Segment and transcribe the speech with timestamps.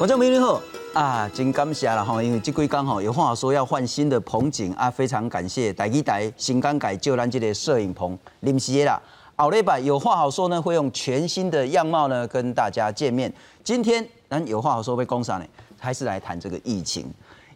[0.00, 0.58] 我叫美女好
[0.94, 8.98] 啊，真感谢啦吼，因为这几天吼有话说要换新的棚景啊，非常感谢台积台新港改就咱这个摄影棚临时的啦。
[9.36, 13.30] 后礼拜有话好说呢，会用全新的样貌呢跟大家见面。
[13.62, 15.44] 今天咱有话好说被攻上呢，
[15.78, 17.04] 还是来谈这个疫情。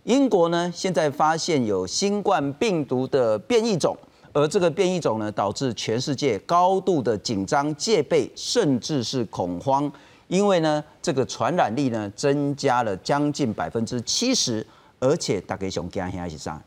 [0.02, 3.97] 英国呢现在发现有新冠病毒的变异种，
[4.34, 9.91] 而这个变异种呢导致全世界高度的紧张戒备，甚至是恐慌。
[10.28, 14.66] 因为呢，这个传染力呢增加了将近百分之七十，
[14.98, 16.62] 而且大家想惊吓是啥？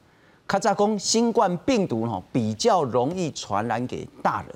[0.45, 4.55] 卡扎公新冠病毒哈比较容易传染给大人，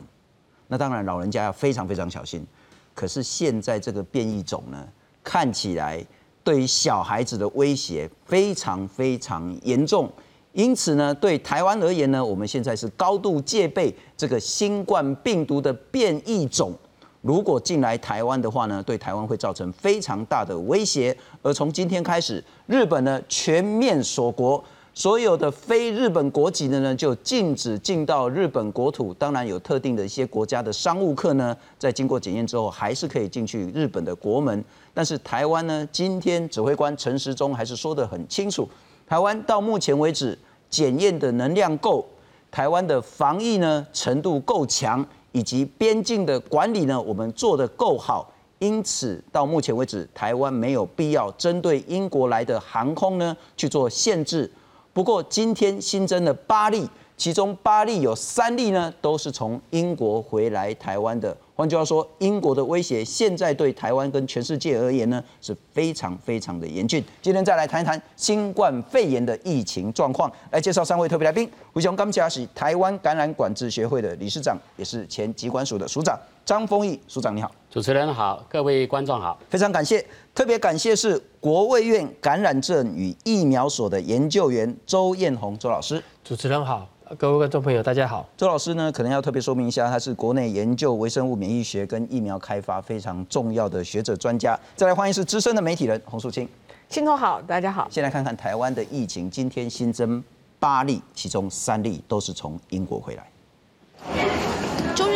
[0.68, 2.46] 那当然老人家要非常非常小心。
[2.94, 4.88] 可是现在这个变异种呢，
[5.24, 6.06] 看起来
[6.44, 10.10] 对于小孩子的威胁非常非常严重，
[10.54, 16.74] 因此呢，对台湾而言呢，我们现在是高度戒备这个新冠病毒的变异种。
[17.22, 21.16] 如果进来台湾的话呢，对台湾会造成非常大的威胁。
[21.42, 24.64] 而从今天开始，日本呢全面锁国，
[24.94, 29.14] 所有的非日本国籍的呢就禁止进到日本国土。
[29.14, 34.64] 当然有特定的一些国家的商务客呢，在经过检验之后，还是可以进去日本的国门。
[34.94, 38.68] 但是台湾呢，今天指挥官陈时中还是说得很清楚，
[39.08, 40.38] 台湾到目前为止
[40.72, 42.04] 检验的能量够，
[42.50, 45.06] 台湾的防疫呢程度够强。
[45.32, 48.30] 以及边境的管理呢，我们做得够好，
[48.60, 54.52] 因此到目前为止，台湾没有必要针对英国来的航空呢去做限制。
[54.94, 61.36] 不过今天新增的八例，其中八例有三例呢都是从英国回来台湾的。
[61.62, 67.04] 换句话说，英国的威胁现在对台湾跟全世界而言呢是非常非常的严峻。
[67.22, 71.48] 今天再来谈一谈新冠肺炎的疫情状况，来介绍三位特别来宾。
[71.72, 77.52] 胡雄刚加是台湾感染管制学会的理事长，也是前疾管署的署长张丰毅署长，你好。
[77.70, 86.04] 主持人好，各位观众好，非常感谢，特别感谢是国卫院感染症与疫苗所的研究员周艳红周老师。
[86.24, 86.90] 主持人好。
[87.18, 88.26] 各位观众朋友，大家好。
[88.38, 94.58] 周老师呢，可能要特别说明一下，他是国内研究微生物免疫学跟疫苗开发非常重要的学者专家。
[94.78, 96.48] 再来欢迎是资深的媒体人洪淑清。
[96.88, 97.86] 新头好，大家好。
[97.90, 100.24] 先来看看台湾的疫情，今天新增
[100.58, 104.71] 八例，其中三例都是从英国回来。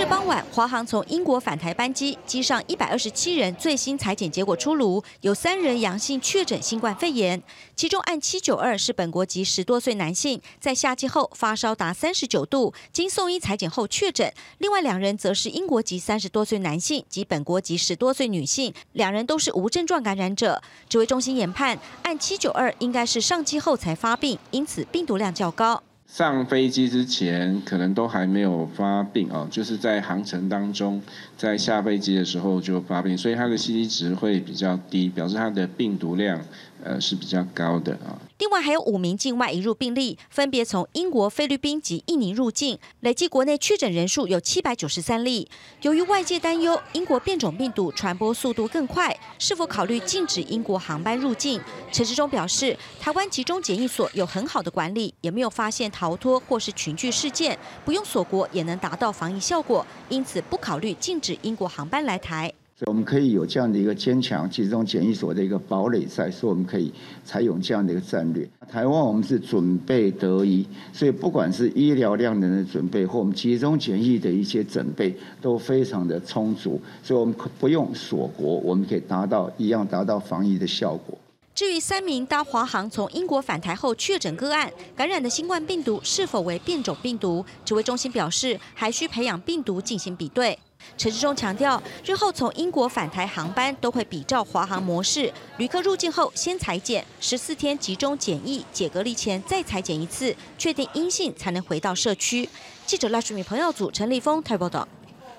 [0.07, 7.41] 傍晚，华航从英国返台班机，机上一百二十七人最新裁剪结果出炉，有三人阳性确诊新冠肺炎，
[7.75, 14.31] 其中案七九二是本国籍十多岁男性，在下机后发烧达三十九度，经送医裁剪后确诊。
[14.59, 20.61] 另外两人则是英国籍三十多岁男性及本国籍十多岁女性，两人都是无症状感染者。
[20.87, 25.81] 指挥中心研判，案七九二应该是上机后才发病，因此病毒量较高。
[26.07, 31.01] 上飞机之前可能都还没有发病哦，就是在航程当中，
[31.37, 36.41] 在下飞机的时候就发病，所以它的 C T 值会比较低，表示它的病毒量。
[36.83, 38.21] 呃，是比较高的啊。
[38.37, 45.49] 另外还有五名境外移入病例，分别从英国、菲律宾及印尼入境，累计国内确诊人数有七百九十三例。
[45.83, 51.61] 由于外界担忧英国变种病毒传播速度更快，是否考虑禁止英国航班入境？
[51.93, 62.53] 陈时中表示，台湾集中检疫所有很好的管理，也没有发现逃脱或是群聚事件，不用锁国也能达到防疫效果，因此不考虑禁止英国航班来台。
[62.77, 66.91] 所以我们可以有这样的一个坚强集中检疫所的一个堡垒在，所以我们可以
[67.23, 68.45] 采用这样的一个战略。
[68.69, 81.17] 台湾我们是准备得宜，所以不管是医疗量能的准备或我们集中检疫的一些准备都非常的充足，所以我们不用锁国，我们可以达到一样达到防疫的效果。
[81.53, 90.59] 至于三名搭华航从英国返台后确诊个案感染的新冠病毒是否为变种病毒，指挥中心表示还需培养病毒进行比对。
[90.97, 102.47] 陈志忠强调，日后从英国返台航班都会比照华航模式，旅客入境后先裁剪，十四天集中检疫，解隔离前再裁剪一次，确定阴性才能回到社区。
[102.85, 104.87] 记者赖淑敏、朋友组、陈立峰台报道。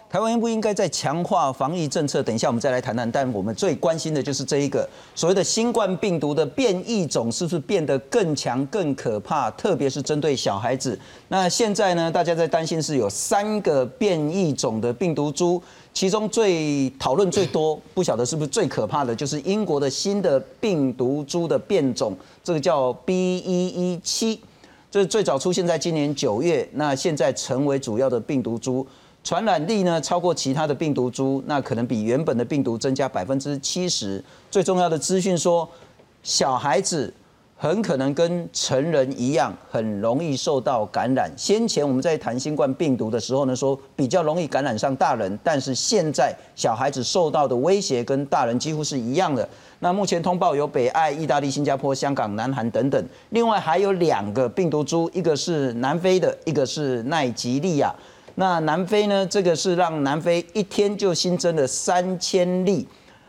[0.08, 2.22] 台湾应不应该再强化防疫政策？
[2.22, 3.10] 等一下我们再来谈谈。
[3.10, 9.50] 但我们最关心的就是这一个所谓的新冠病毒的变异种是不是变得更强、更可怕？
[9.50, 10.98] 特别是针对小孩子。
[11.28, 15.60] 那现在呢，大家在担心是有三个变异种的病毒株，
[15.92, 23.38] 其中最讨论最多，不晓得是不是最可怕的，就是英国的新的病毒株的变种，这个叫 B.
[23.38, 24.40] 一一七，
[24.88, 28.86] 这最早出现在今年九月，那现在成为主要的病毒株。
[29.26, 34.22] 传染力呢超过其他的病毒株，那可能比原本的病毒增加百分之七十。
[34.52, 35.68] 最重要的资讯说，
[36.22, 37.12] 小孩子
[37.56, 41.28] 很可能跟成人一样，很容易受到感染。
[41.36, 49.48] 先前我们在谈新冠病毒的时候呢，说比较容易感染上大人，但是现在小孩子受到的威胁跟大人几乎是一样的。
[49.80, 57.92] 那目前通报有北爱、意大利、新加坡、香港、南韩等等，另外还有两个病毒株，一个是南非的，一个是奈及利亚。
[58.38, 62.86] 那南非呢，这个是让南非一天就新增了三千例。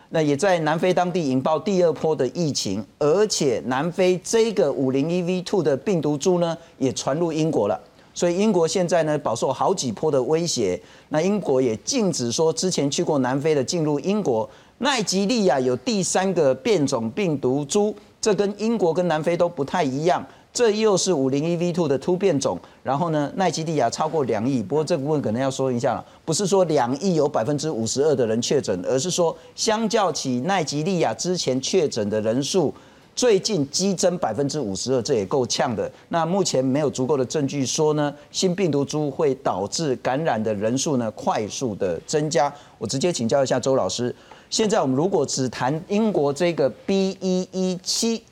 [0.10, 7.80] 那也在南非当地引爆第二波的疫情，而且南非这个五零一 V two 的病毒株呢，也传入英国了。
[8.14, 10.80] 所以英国现在呢，饱受好几波的威胁。
[11.10, 14.50] 那英国也禁止说之前去过南非的进入英国。
[14.80, 20.26] 奈及利亚有第三个变种病毒株，这跟英国跟南非都不太一样。
[20.58, 32.74] 这又是五零一 V two 的突变种，然后呢，奈及利亚超过两亿，不过这部分可能要说一下了，不是说两亿有百分之五十二的人确诊，而是说相较起奈及利亚之前确诊的人数，
[33.16, 35.92] 最近激增百分之五十二，这也够呛的。
[36.10, 42.52] 那目前没有足够的证据说呢，新病毒株会导致感染的人数呢快速的增加。
[42.80, 44.16] 我直接请教一下周老师，
[44.50, 48.24] 现在我们如果只谈英国这个 B 一一七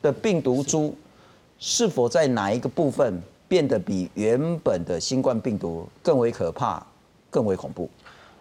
[0.00, 0.94] 的病毒株。
[1.64, 6.84] 是否在哪一个部分变得比原本的新冠病毒更为可怕、
[7.30, 7.88] 更为恐怖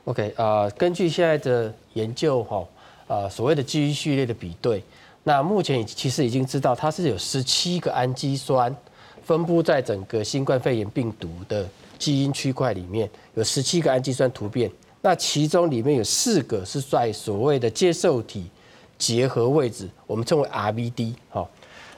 [0.05, 2.65] ？OK 啊，根据现在的研究哈，
[3.07, 4.83] 啊所谓的基因序列的比对，
[5.23, 8.75] 那目前其实已经知道它是有十七个氨基酸
[9.23, 11.69] 分布在整个新冠肺炎病毒的
[11.99, 18.49] 基因区块里面，有十七个氨基酸突变，那其中里面有四个是在所谓的接受体
[18.97, 21.47] 结合位置，我们称为 RBD 哈。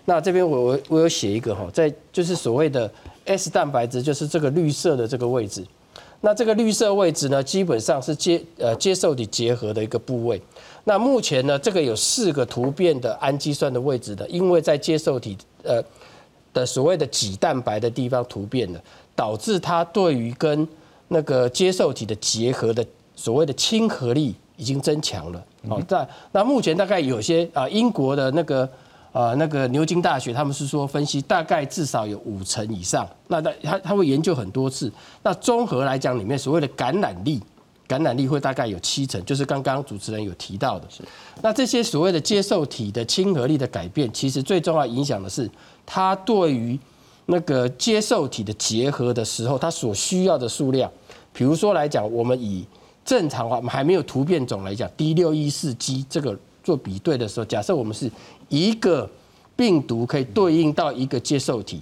[0.06, 2.92] 那这边我我我有写一个哈，在就是所谓的
[3.26, 5.66] S 蛋白质，就是这个绿色的这个位置。
[6.20, 10.42] 那这个绿色位置呢，基本上是接呃接受体结合的一个部位。
[10.84, 15.82] 那目前呢，这个有四个突变的氨基酸的位置的，因为在接受体呃
[16.54, 18.82] 的所谓的己蛋白的地方突变了，
[19.16, 20.68] 导致它对于跟
[21.08, 22.86] 那个接受体的结合的
[23.16, 25.46] 所谓的亲和力已经增强了。
[25.70, 28.70] 好，在那目前大概有些啊英国的那个。
[29.14, 37.40] 呃，那个牛津大学他们是说分析大概至少有五成以上，那他他他会研究很多次，那综合来讲里面所谓的感染力，
[37.88, 40.88] 感染力会大概有七成，就是刚刚主持人有提到的。
[40.90, 41.04] 是，
[41.44, 45.48] 那这些所谓的接受体的亲和力的改变，其实最重要影响的是
[45.86, 46.80] 它对于
[47.28, 50.92] 那个接受体的结合的时候，它所需要的数量。
[51.32, 52.66] 比如说来讲，我们以
[53.06, 58.10] 正常化还没有突变种来讲，D 六一四 G 这个做比对的时候，假设我们是
[58.50, 59.10] 一个
[59.56, 61.82] 病毒可以对应到一个接受体，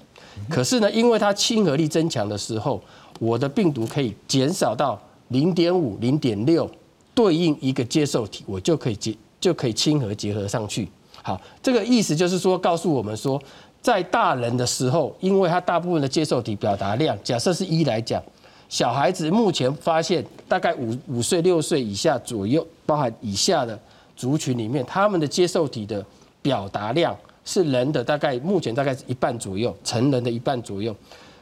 [0.49, 2.81] 可是呢，因为它亲和力增强的时候，
[3.19, 4.99] 我的病毒可以减少到
[5.29, 6.69] 零点五、零点六，
[7.13, 10.89] 对应一个接受体，我就可以结就可以亲和结合上去。
[11.23, 13.41] 好，这个意思就是说，告诉我们说，
[13.81, 18.21] 在大人的时候，因为它大部分的接受体表达量，假设是一来讲，
[18.67, 23.79] 小孩子目前发现大概五五岁、六岁以下左右，包含以下的
[24.21, 26.05] 族群里面，他们的接受体的。
[26.43, 27.15] 表达量
[27.45, 30.95] 是人的大概目前大概是一半左右，成人的一半左右。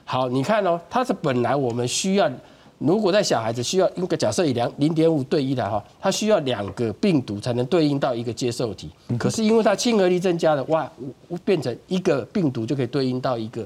[0.03, 2.29] 好，你看哦，它是本来我们需要，
[2.79, 8.89] 如果在小孩子需要，一个假设以两零点五对一来哈，它需要两个病毒才能对应到一个接受体。
[9.17, 10.91] 可是因为它亲和力增加了，哇，
[11.45, 13.65] 变成一个病毒就可以对应到一个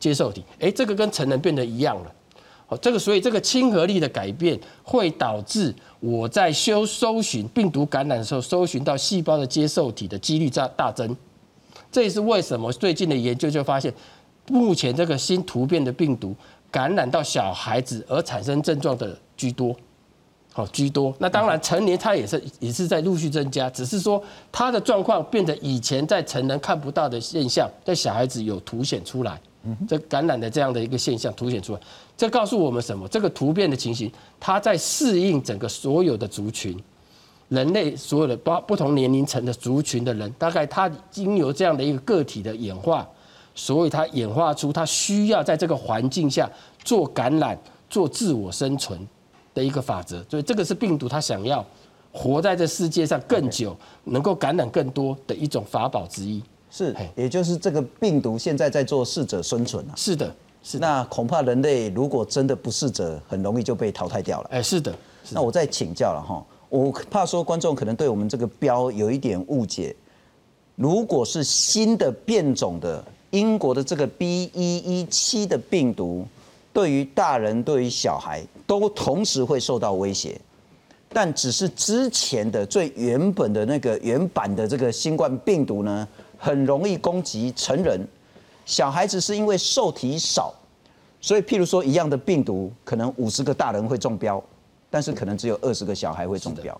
[0.00, 0.42] 接受体。
[0.58, 2.12] 哎，这个跟成人变得一样了。
[2.80, 11.16] 这个所以这个亲和力的改变会导致我在搜搜寻病毒感染的时候，搜寻到细胞的接受体的几率大大增。
[11.92, 13.94] 这也是为什么最近的研究就发现，
[14.48, 16.34] 目前这个新突变的病毒
[16.72, 19.76] 感染到小孩子而产生症状的居多，
[20.52, 21.14] 好居多。
[21.20, 29.40] 那当然成年它也是也是在陆续增加，只是说它的状况变得以前在成人看不到的现象，在小孩子有凸显出来。
[29.86, 31.80] 这感染的这样的一个现象凸显出来，
[32.22, 33.08] 这告诉我们什么？
[33.08, 36.80] 这个突变的情形，它在适应整个所有的族群，
[37.48, 43.04] 人类所有的不不同年龄层的族群的人，大概它经由这样的一个个体的演化，
[43.56, 46.48] 所以它演化出它需要在这个环境下
[46.84, 47.58] 做感染、
[47.90, 49.04] 做自我生存
[49.52, 50.24] 的一个法则。
[50.30, 51.66] 所以这个是病毒它想要
[52.12, 56.40] 活在这世界上更久，能够感染更多的一种法宝之一。
[56.70, 59.92] 是，也就是这个病毒现在在做适者生存啊。
[59.96, 60.78] 是的，是。
[60.78, 64.48] 那恐怕人类如果真的不适者，很容易就被淘汰掉了。
[64.52, 64.94] 哎，是的。
[65.30, 69.94] 那我再请教了哈，我怕说观众可能对我们这个标有一点误解。
[70.74, 76.26] 如果是新的变种的英国的这个 B 一一七的病毒，
[76.72, 80.40] 对于大人对于小孩都同时会受到威胁，
[81.10, 86.08] 但只是之前的最原本的那个原版的这个新冠病毒呢？
[86.38, 88.04] 很容易攻击成人，
[88.64, 90.54] 小孩子是因为受体少，
[91.20, 94.42] 所以譬如说一样的病毒，可能五十个大人会中标，
[94.90, 96.78] 但是可能只有二十个小孩会中标。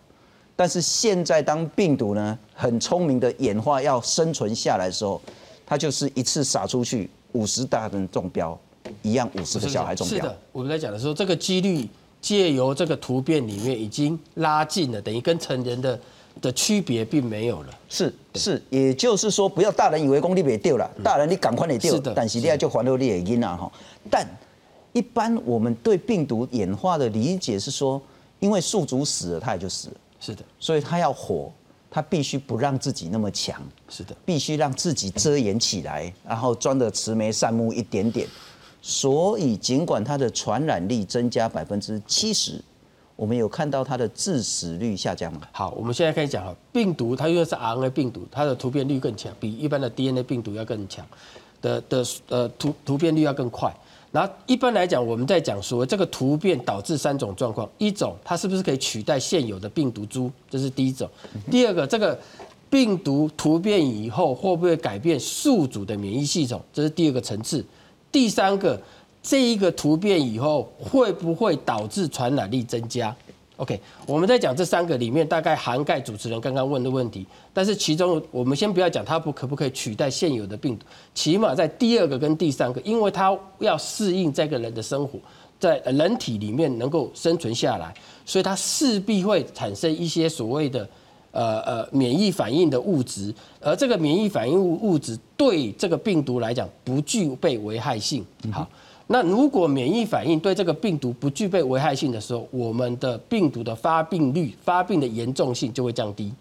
[0.54, 5.20] 但是现在当病毒呢很聪明的演化要生存下来的时候，
[5.66, 8.56] 它就是一次撒出去五十大人中标，
[9.00, 10.16] 一样五十个小孩中标。
[10.18, 11.88] 是的，我们在讲的时候，这个几率
[12.20, 15.98] 借由这个突变里面已经拉近了，等于跟成人的
[16.40, 17.78] 的区别并没有了。
[17.88, 23.70] 是是，也就是说，不要大人以为功力别丢了，大人你赶快你丢但是你要就还了你的因啊哈。
[24.10, 24.26] 但
[24.92, 28.00] 一般我们对病毒演化的理解是说，
[28.40, 31.52] 因为宿主死了，它也就死了，是的，所以它要活，
[31.90, 38.26] 它必须不让自己那么强，是的，必须让自己遮掩起来，然后装的慈眉善目一点点。
[38.80, 42.60] 所以尽管它的传染力增加百分之七十，
[43.16, 45.42] 我们有看到它的致死率下降吗？
[45.52, 51.06] 好，我们现在可以讲哈，病毒它因为是 RNA 病毒，它的突变率更强，比一般的 DNA 病毒要更强，
[51.60, 53.72] 的的呃突突变率要更快。
[54.10, 61.08] 然后一般来讲，我们在讲说这个突变导致三种状况：一种它是不是可以取代现有的病毒株，这是第一种；
[61.50, 62.18] 第二个，这个
[62.68, 67.62] 病毒突变以后会不会改变宿主的免疫系统，这是第二个层次；
[68.10, 68.78] 第三个，
[69.22, 73.14] 这一个突变以后会不会导致传染力增加
[73.56, 77.24] ？OK，我们在讲这三个里面，大概涵盖主持人刚刚问的问题。
[77.52, 85.20] 但是其中，我们先不要讲它不可不可以取代现有的病毒，起码在第二个跟第三个，因为它要适应这个人的生活，
[85.60, 87.94] 在人体里面能够生存下来，
[88.26, 90.88] 所以它势必会产生一些所谓的
[91.30, 98.24] 呃呃免疫反应的物质，而这个免疫反应物物质对这个病毒来讲不具备危害性。
[98.50, 98.68] 好。
[99.08, 106.32] 那如果免疫反应对这个病毒不具备危害性的时候，我们的病毒的发病率、发病的严重性就会降低。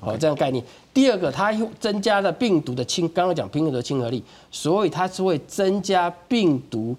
[0.00, 0.64] 好，这样概念。
[0.94, 6.94] 第二个，它又增加了病毒的亲，刚刚讲病毒的亲和力，所以它是会增加病毒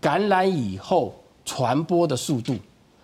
[0.00, 1.14] 感染以后
[1.44, 2.54] 传播的速度。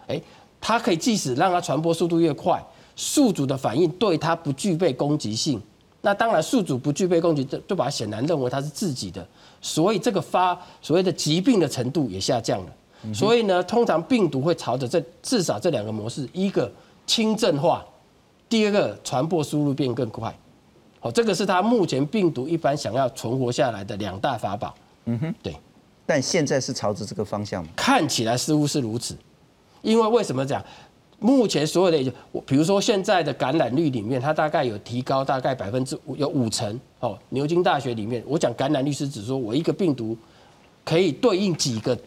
[0.07, 0.21] 哎，
[0.61, 2.59] 它可以即使让它传播速度越快，
[2.97, 5.61] 宿主的反应对它不具备攻击性。
[6.01, 9.27] 那当然，宿主不具备攻击，就就把它显然认为它是自己的。
[9.65, 13.15] 所以这个发所谓的疾病的程度也下降了。
[13.15, 16.71] 所以呢，通常病毒会朝着这至少这两个模式：一个
[17.07, 17.83] 轻症化，
[18.47, 20.35] 第二个传播速度变更快。
[21.01, 24.75] 好，这个是它目前病毒一般想要存活下来的两大法宝。
[25.07, 25.57] 嗯哼，对。
[26.05, 27.71] 但现在是朝着这个方向吗？
[27.75, 29.17] 看起来似乎是如此，
[29.81, 30.63] 因为为什么讲？
[31.25, 37.19] 目前所有的，我比如说现在的感染率里面，它大概有提高大概百分之五，有五成哦。
[37.31, 40.15] 牛津大学里面，我讲感染率是指说我一个病毒
[40.85, 41.99] 可以对应几个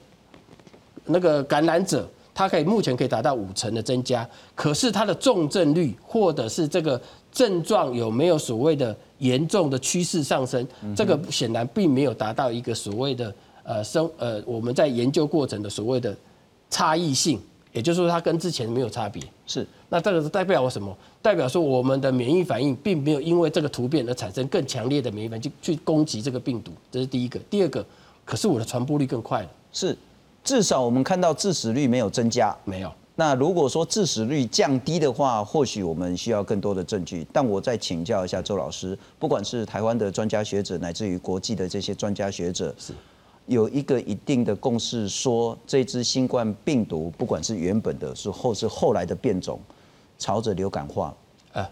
[1.06, 4.30] 那个感染者，它可以目前可以达到五成的增加。
[4.54, 10.64] 可是它的重症率或者是这个症状有没有所谓的严重的趋势上升，
[10.96, 13.34] 这个显然并没有达到一个所谓的
[13.64, 16.16] 呃生呃我们在研究过程的所谓的
[16.70, 17.42] 差异性。
[17.74, 19.22] 也就是说，它跟之前没有差别。
[19.46, 20.96] 是，那这个是代表我什么？
[21.22, 26.72] 代表说我们的免疫反应并没有因为这个突变而产生更强烈的免疫反应去攻击这个病毒。
[26.92, 27.40] 这是第一个。
[27.50, 27.86] 第二个，
[28.26, 29.50] 可是我的传播率更快了。
[29.72, 29.98] 是，
[30.44, 32.56] 至少我们看到致死率没有增加。
[32.64, 32.92] 没有。
[33.16, 37.26] 那如果说致死率降低的话，或许我们需要更多的证据。
[37.34, 42.94] 但我再请教一下周老师，不管是台湾的专家学者，乃至于国际的这些专家学者，是。
[43.48, 49.60] 有一个一定的共识，说这支新冠病毒，不管是原本的，是或是后来的变种，
[50.20, 51.14] 朝着流感化。
[51.54, 51.68] 呃，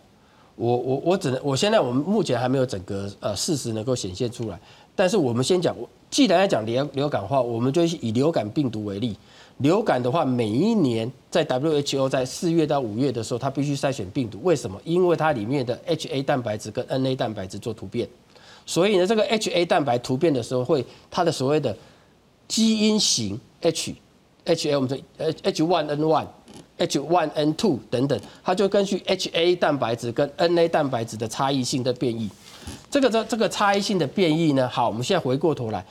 [0.56, 4.60] 我我我只能，我现在我们目前还没有整个呃事实能够显现出来。
[4.96, 5.76] 但是我们先讲，
[6.10, 9.18] 既然要讲流流感化，我们就以流感病毒为例。
[9.58, 14.40] 流感的话，每一年在 WHO 在四月到五月的时候，它必须筛选病毒。
[14.44, 14.80] 为什么？
[14.86, 18.08] 因为它里面的 HA 蛋白质跟 NA 蛋白质做突变。
[18.66, 21.76] 所以呢，这个 HA 蛋白突变的时候，会它的所谓的
[22.48, 24.98] 基因型 H，HA 我们说
[25.44, 26.26] H1N1、
[26.80, 32.30] H1N2 等等，它就根据 HA 蛋白质跟 NA 蛋白质的差异性的变异。
[32.90, 35.86] 这个这这个差异性的变异呢，好，我们现在回过头来，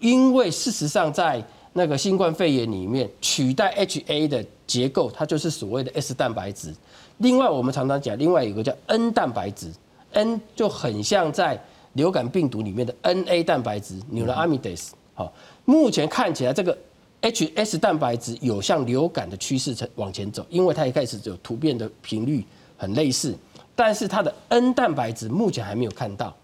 [0.00, 6.74] 因为事实上在那个新冠肺炎里面，取代 HA 的结构，它就是所谓的 S 蛋白质。
[7.18, 9.70] 另外，我们常常讲，另外有个叫 N 蛋白质
[10.12, 11.62] ，N 就很像在
[11.96, 15.32] 流感病毒里面的 NA 蛋白质 （Neuraminidase） 好，
[15.64, 16.76] 目前看起来这个
[17.22, 22.44] HS 蛋白质有向流感的趋势成往前走，因为它一开始有突变的频率
[22.76, 23.34] 很类似，
[23.74, 26.36] 但是它的 N 蛋白质目前还没有看到。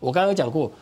[0.00, 0.72] 我刚刚讲过，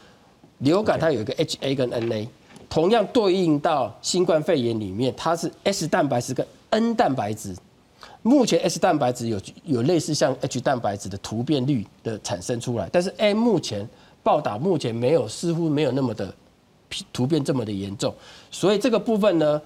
[0.58, 2.28] 流感它有一个 HA 跟 NA，
[2.70, 7.54] 同样对应到新冠肺炎里面，它是 S 蛋白质跟 N 蛋白质。
[8.22, 13.86] 目前 S 蛋白质有有类似像 H 蛋白质的突变率的产生出来，但是 A 目前
[14.24, 16.34] 报道目前没有，似乎没有那么的
[17.12, 18.12] 突变这么的严重，
[18.50, 19.62] 所以这个部分呢，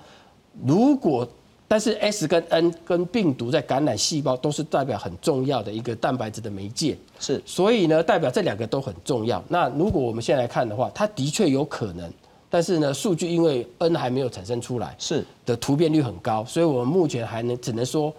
[0.67, 1.27] 如果
[1.71, 9.45] 但是 S 跟 N 跟病毒在感染细胞都是代表很重要的一个蛋白质的媒介，是，所以呢，代表这两个都很重要。
[9.49, 12.11] 那如果我们现在来看的话，它的确有可能，
[12.49, 15.23] 但是呢，数据因为 N 还没有产生出来，是。
[15.45, 18.13] 的突变率很高，所以我们目前还能只能说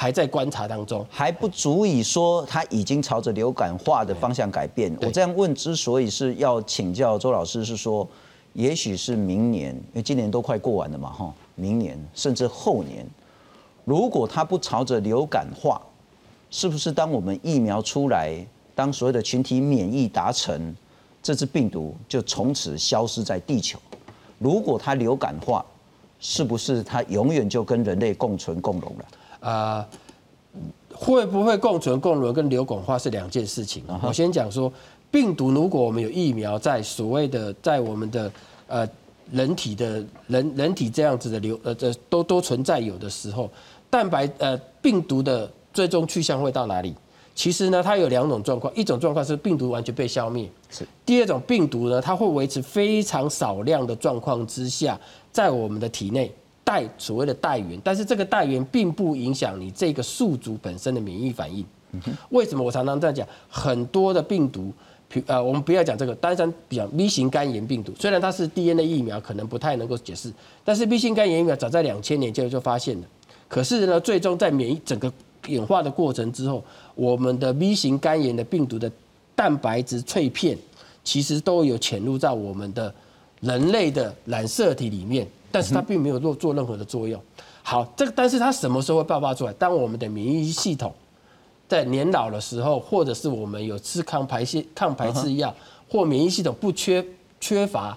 [0.00, 4.96] 还在观察当中，还不足以说它已经朝着流感化的方向改变。
[5.02, 8.06] 我这样问之所以是要请教周老师，是说，
[8.52, 11.34] 也许是明年，因为今年都快过完了嘛，哈。
[11.56, 13.04] 明年甚至后年，
[13.84, 15.82] 如果它不朝着流感化，
[16.48, 18.32] 是不是当我们疫苗出来，
[18.76, 20.72] 当所有的群体免疫达成，
[21.20, 23.76] 这只病毒就从此消失在地球？
[24.38, 25.66] 如果它流感化，
[26.20, 29.04] 是不是它永远就跟人类共存共荣了？
[29.40, 29.86] 啊，
[30.92, 33.82] 会不会共存共荣跟流感化是两件事情。
[34.02, 34.72] 我先讲说，
[35.10, 38.32] 病毒如果我们有疫苗在所谓的在我们的
[38.66, 38.88] 呃。
[39.30, 43.50] 人体的人人体这样子的流呃这都都存在有的时候，
[43.90, 46.94] 蛋白呃病毒的最终去向会到哪里？
[47.34, 54.98] 其实呢，它有两种状况，一种状况是病毒完全被消灭，是；第二种病毒呢，它会维持非常少量的状况之下，
[55.30, 56.32] 在我们的体内
[56.68, 61.64] 带所谓的带源，但是这个带源并不影响你这个宿主本身的免疫反应。
[62.28, 63.26] 为什么我常常这样讲？
[63.48, 64.70] 很多的病毒。
[65.26, 70.30] 呃，我们不要讲这个，单单比较 B 型肝炎病毒，虽然它是 DNA 疫苗，可能不太能够解释，
[70.62, 73.06] 但是 B 型肝炎疫苗早在两千年就就发现了。
[73.48, 75.10] 可是呢，最终在免疫整个
[75.46, 76.62] 演化的过程之后，
[76.94, 78.92] 我们的 B 型肝炎的病毒的
[79.34, 80.58] 蛋白质脆片，
[81.02, 82.94] 其实都有潜入在我们的
[83.40, 87.20] 人类的染色体里面，但是它并没有做做任何的作用。
[87.62, 89.52] 好，这个但是它什么时候会爆发出来？
[89.54, 90.92] 当我们的免疫系统
[91.68, 95.54] 在年老的时候，或者是我们有吃抗排泄抗排斥药，
[95.90, 97.04] 或免疫系统不缺
[97.40, 97.96] 缺乏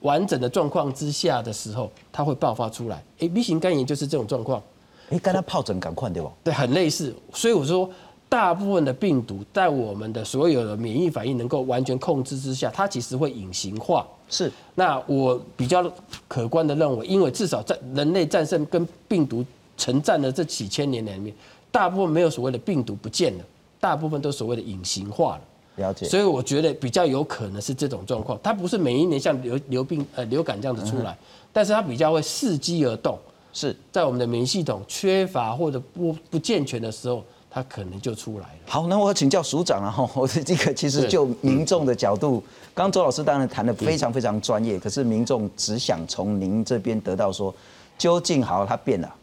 [0.00, 3.04] 完整的状况之下的时候，它会爆发出来。
[3.18, 4.62] 哎，B 型肝炎就是这种状况。
[5.10, 6.30] 哎，跟它疱疹赶快对吧？
[6.42, 7.14] 对，很类似。
[7.34, 7.90] 所以我说，
[8.30, 14.06] 大部分的病毒在我们的所有的免疫反应能够完全控制之下，它其实会隐形化。
[14.30, 14.50] 是。
[14.74, 15.92] 那我比较
[16.26, 19.44] 可观的认为，因为至少在人类战胜跟病毒
[19.76, 21.34] 存战的这几千年里面。
[21.72, 23.44] 大部分没有所谓的病毒不见了，
[23.78, 25.40] 大部分都所谓的隐形化了。
[25.76, 26.04] 了解。
[26.08, 31.16] 所以我觉得比较有可能是这种状况，它不是每一年像流流病呃流感这样子出来，
[31.52, 33.16] 但是它比较会伺机而动。
[33.52, 38.58] 是在我们的免疫系统缺乏或者不不健全的时候，它可能就出来了。
[38.66, 42.40] 好，那我请教署长啊，哈， 我的这个其实就民众的角度，
[42.72, 47.54] 刚刚周老师当然谈的非常非常专业，可是民众只想从您这边得到说，
[47.98, 49.14] 究竟好它变了。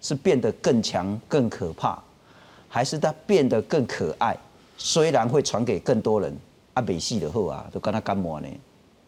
[0.00, 2.00] 是变得更强、更可怕，
[2.68, 4.36] 还是它变得更可爱？
[4.76, 6.32] 虽然会传给更多人，
[6.74, 8.46] 阿，美系的后啊，都跟他干嘛呢？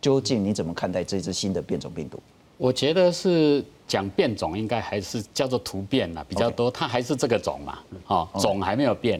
[0.00, 2.18] 究竟你怎么看待这只新的变种病毒？
[2.60, 6.70] 我觉得是讲变种，应该还是叫做突变啦，比较多。
[6.70, 9.18] 它还是这个种嘛，哦，种还没有变，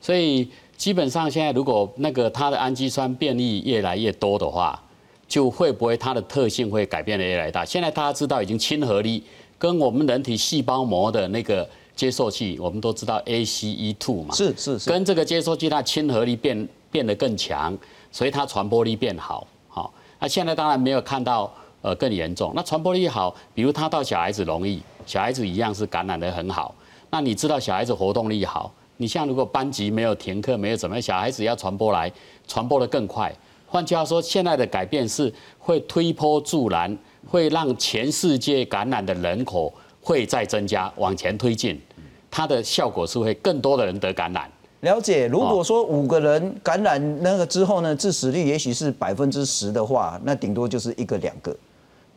[0.00, 4.82] 所以基本上现在如果那个它的氨基酸变异越来越多的话，
[5.26, 7.62] 就会不会它的特性会改变的越来越大？
[7.62, 9.22] 现在大家知道已经亲和力。
[9.60, 17.76] 跟我们人体细胞膜的那个接受器，我们都知道 ACE2 嘛，是是是，跟这个接受器它亲和力变变得更强，
[18.12, 19.92] 所以它传播力变好，好。
[20.20, 26.74] 那现在当然没有看到呃更严重，那传播力好，比如他到小孩子容易，小孩子一样是感染的很好。
[27.10, 32.12] 那你知道小孩子活动力好，你像如果班级没有停课，没有怎么样，小孩子要传播来，
[32.46, 33.34] 传播的更快。
[33.66, 36.96] 换句话说，现在的改变是会推波助澜。
[37.26, 41.78] 会让全世界感染的人口会再增加，往前推进，
[42.30, 44.50] 它的效果是会更多的人得感染。
[44.80, 51.54] 了解，如果说五个人感染那个之后呢，致死率也许是百分之十的话，那顶多就是一个两个。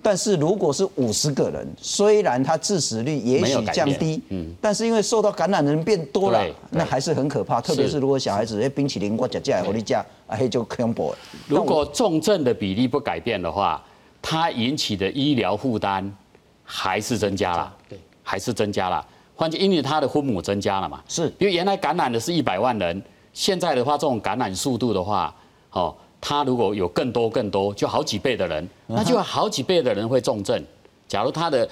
[0.01, 7.61] 但是如果是五十个人，虽然他致死率也许降低，嗯，但是因为受到感染的人变多了，那还是很可怕。
[7.61, 11.13] 特别是如果小孩子，哎，冰淇淋我加加，我你加，啊，嘿就恐怖。
[11.47, 13.81] 如果重症的比例不改变的话。
[14.23, 16.15] 它引起的医疗负担
[16.63, 19.03] 还是增加了，对，还是增加了。
[19.35, 21.23] 换句，因为它的分母增加了嘛，是。
[21.39, 23.01] 因为原来感染的是一百万人，
[23.33, 25.33] 现在的话，这种感染速度的话，
[25.71, 30.63] 哦，它如果有更多更多，就好几倍的人，那就好几倍的人会重症。
[31.07, 31.67] 假如他的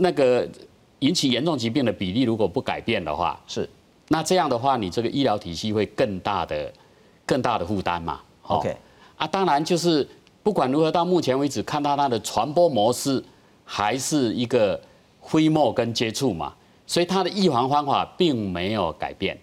[0.00, 0.46] 那个
[0.98, 3.68] 引起严重疾病的比例如果不改变的话，是。
[4.08, 6.72] 那这样的话，你这个医疗体系会更大的、
[7.24, 8.76] 更大的负担嘛？OK。
[9.16, 10.06] 啊，当然就是。
[10.42, 13.20] 不管如何，到目前为止，看到它的传播模式
[13.64, 14.80] 还是一个
[15.20, 16.54] 飞沫跟接触嘛。
[16.86, 19.36] 所以它的预防方法并没有改变，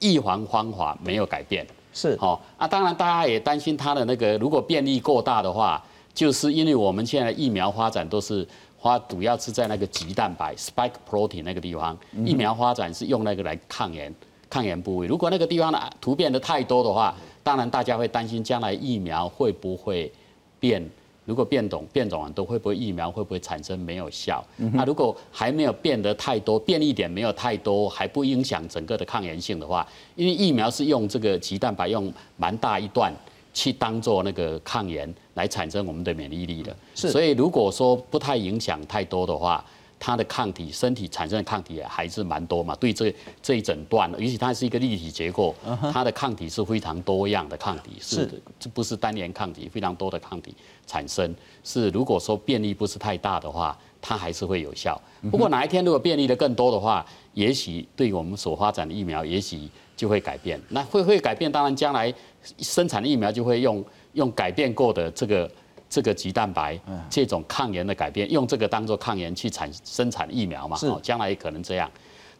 [0.00, 1.64] 预防方法没有改变。
[1.92, 5.82] 是好啊，当然大家也担心它的那个如果变异过大的话，
[6.14, 8.46] 就是因为我们现在疫苗发展都是
[8.78, 14.14] 花主要是在那个棘蛋白 （spike protein） 那个地方，疫苗发展是用那个来抗炎、
[14.48, 15.06] 抗炎部位。
[15.06, 20.12] 如果那个地方的突变的太多的话，当然大家会担心将来疫苗会不会
[20.58, 20.88] 变。
[21.24, 24.44] 如果变种变种很多，会不会疫苗会不会产生没有效？
[24.72, 33.12] 那如果还没有变得太多，变异点没有太多，还不影响整个的抗原性的话，因为疫苗是用这个鸡蛋白用蛮大一段
[33.54, 36.74] 去当做那个抗炎来产生我们的免疫力的。
[36.94, 39.64] 是所以如果说不太影响太多的话，
[40.04, 42.74] 它的抗体身体产生的抗体还是蛮多嘛。
[42.74, 45.54] 对这这一整段，尤其它是一个立体结构，
[45.92, 50.52] 它的抗体是非常多样的抗体，是这不是单元抗体，非常多的抗体
[50.92, 51.34] 产生。
[51.64, 55.00] 是如果说便利不是太大的话，它还是会有效。
[55.30, 60.60] 不过哪一天如果便利的更多的话，也许对我们所发展的疫苗，也许就会改变。
[60.68, 62.12] 那会会改变，当然将来
[62.58, 65.50] 生产的疫苗就会用用改变过的这个。
[65.94, 70.74] 这个鸡蛋白这种抗炎的改变，用这个当做抗炎去产生产疫苗嘛？
[70.84, 71.90] 哦，将来也可能这样。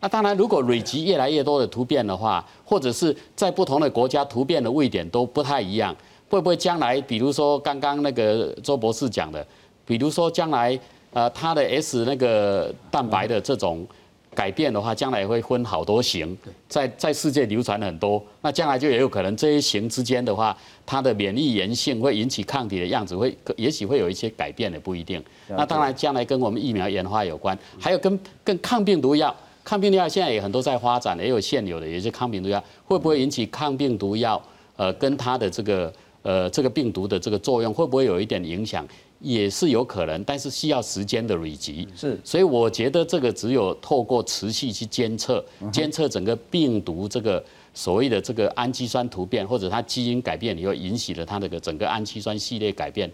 [0.00, 5.94] 那当然，如果蕊集越来越多的突变的话，或者是在不同的国家突变的位点都不太一样，
[6.32, 9.46] 会不会将来，比如说刚刚那个周博士讲的，
[9.84, 10.78] 比如说将来
[11.12, 13.86] 呃它的 S 那个蛋白的这种。
[14.34, 16.34] 改变的话，将来会分好多型，
[16.66, 18.24] 在在世界流传很多。
[18.40, 25.22] 那将来就也有可能这些型之间的话，它的免疫炎性会引起抗体的样子会，也许会有一些改变的，不一定。
[25.48, 34.42] 那当然，将来跟我们疫苗研发有关，还有跟跟抗病毒药，抗病毒药现在也很多在发展，也有现有的，也是抗病毒药会不会引起抗病毒药？
[34.76, 38.86] 呃，跟它的这个呃这个病毒的这个作用会不会有一点影响？
[39.20, 41.86] 也是有可能，但是需要时间的累积。
[41.96, 47.40] 是，所以我觉得这个只有透过持续去监测，监测整个病毒这个
[47.72, 53.08] 所谓的这个氨基酸突变，或者它基因改变以后引起了它那个整个氨基酸系列改变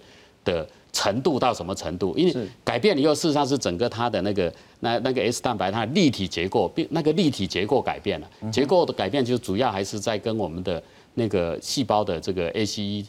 [0.46, 2.16] 的程度到什么程度？
[2.16, 10.82] 因为改变以后，事实上是整个它的那个那那个 S 蛋白它的立体结构变，那个立体结构改变了，结构的改变就主要还是在跟我们的
[11.18, 13.04] 那个细胞的这个 ACE。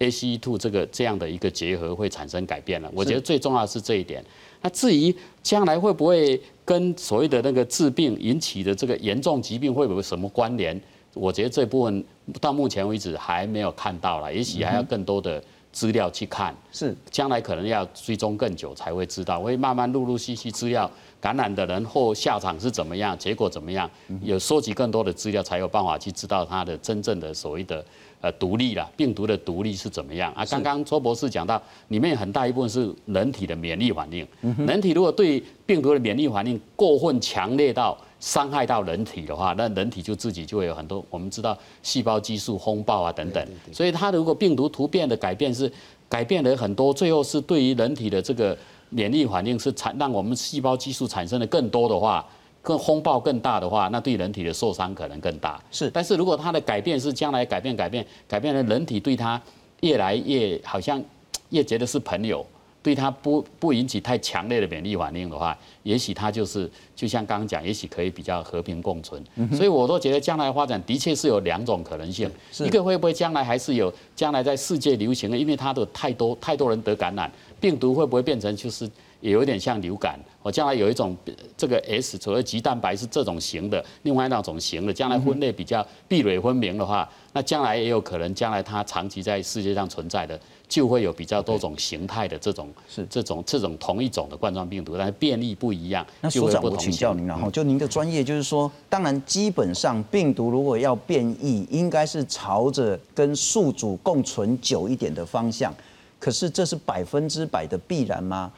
[0.00, 4.24] ACE2 这个这样的一个结合会产生改变了，我觉得最重要是这一点。
[4.62, 10.80] 那至于将来会不会跟所谓的那个治病引起的这个严重疾病会有什么关联？
[11.12, 12.02] 我觉得这部分
[12.40, 16.56] 到目前为止还没有看到了，也许还要更多的资料去看。
[16.72, 23.88] 是，将来可能要追踪更久才会知道，会慢慢陆陆续续资料，感染的人或下场是怎么样，结果怎么样，
[24.22, 27.84] 有收集更多的资料才有办法去知道它的真正的所谓的。
[28.22, 30.44] 呃，独立啦，病毒的独立是怎么样啊？
[30.44, 34.28] 刚刚周博士讲到，里面很大一部分是人体的免疫反应。
[34.66, 43.42] 人体如果对病毒的免疫反应过分强烈到伤害到人体的话，那人体就自己就会有很多，我们知道细胞激素风暴啊等等。
[43.72, 45.72] 所以它如果病毒突变的改变是
[46.06, 48.54] 改变了很多，最后是对于人体的这个
[48.90, 52.24] 免疫反应是产让我们细胞激素产生的更多的话。
[52.62, 55.58] 更风暴更大的话，那对人体的受伤可能更大。
[55.70, 59.40] 是，但是如果它的改变是将来改变、改变、改变了，人体对它
[59.80, 61.02] 越来越好像
[61.48, 62.44] 越觉得是朋友，
[62.82, 69.24] 对它不不引起太强烈的免疫反应的话，也许它就是就像刚刚讲，也许可以比较和平共存。
[69.54, 78.88] 所以我都觉得将来发展的确是有两种可能性，一个会不会将来还是有将来在世界流行的，因为它的太多太多人得感染，病毒会不会变成就是
[79.20, 80.18] 也有点像流感？
[80.42, 81.14] 我将来有一种
[81.56, 96.06] 这个 S 所谓极蛋白是这种型的，另外那种型的，将来分类比较壁垒分明的话，那将来也有可能将来它长期在世界上存在的，就会有比较多种形态的这种是这种这种同一种的冠状病毒，但是变异不一样。
[96.22, 105.74] 那所长，我请教您了哈，就您的专业就是说，当然基本上病毒如果要变异，应该是朝着跟宿主共存久一点的方向，
[106.20, 108.52] 可是这是百分之百的必然吗？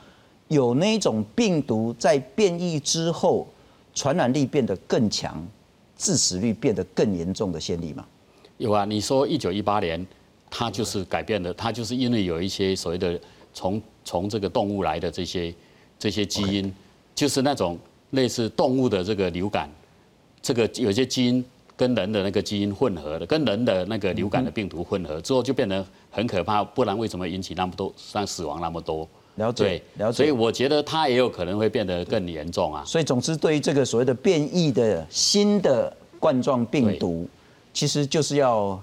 [0.48, 3.46] 有那种病毒在变异之后，
[3.94, 5.42] 传染力变得更强，
[5.96, 8.04] 致死率变得更严重的先例吗？
[8.58, 10.06] 有啊，你说一九一八年，
[10.50, 13.18] 它就是改变了，它就是因为有一些所谓的
[13.54, 15.54] 从从这个动物来的这些
[15.98, 16.74] 这些基因，
[17.14, 17.78] 就是那种
[18.10, 19.70] 类似动物的这个流感，
[20.42, 21.42] 这个有些基因
[21.76, 29.08] 跟人的那个基因混合的，跟人的那个流感的病毒混合之后，就变得很可怕，不然为什么引起那么多，让死亡那么多？
[29.36, 30.16] 了解，了解。
[30.18, 32.84] 所以我觉得它也有可能会变得更严重啊。
[32.84, 37.26] 所以总之，对于这个所谓的变异的新的冠状病毒，
[37.72, 38.78] 其实就是要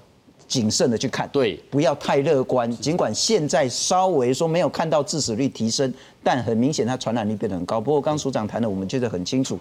[0.47, 2.69] 谨慎的去看，对，不要太乐观。
[2.77, 7.79] 尽管现在稍微说没有看到致死率提升，但很明显它传染力变得很高。
[7.79, 9.59] 不过刚署长谈的，我们觉得很清楚。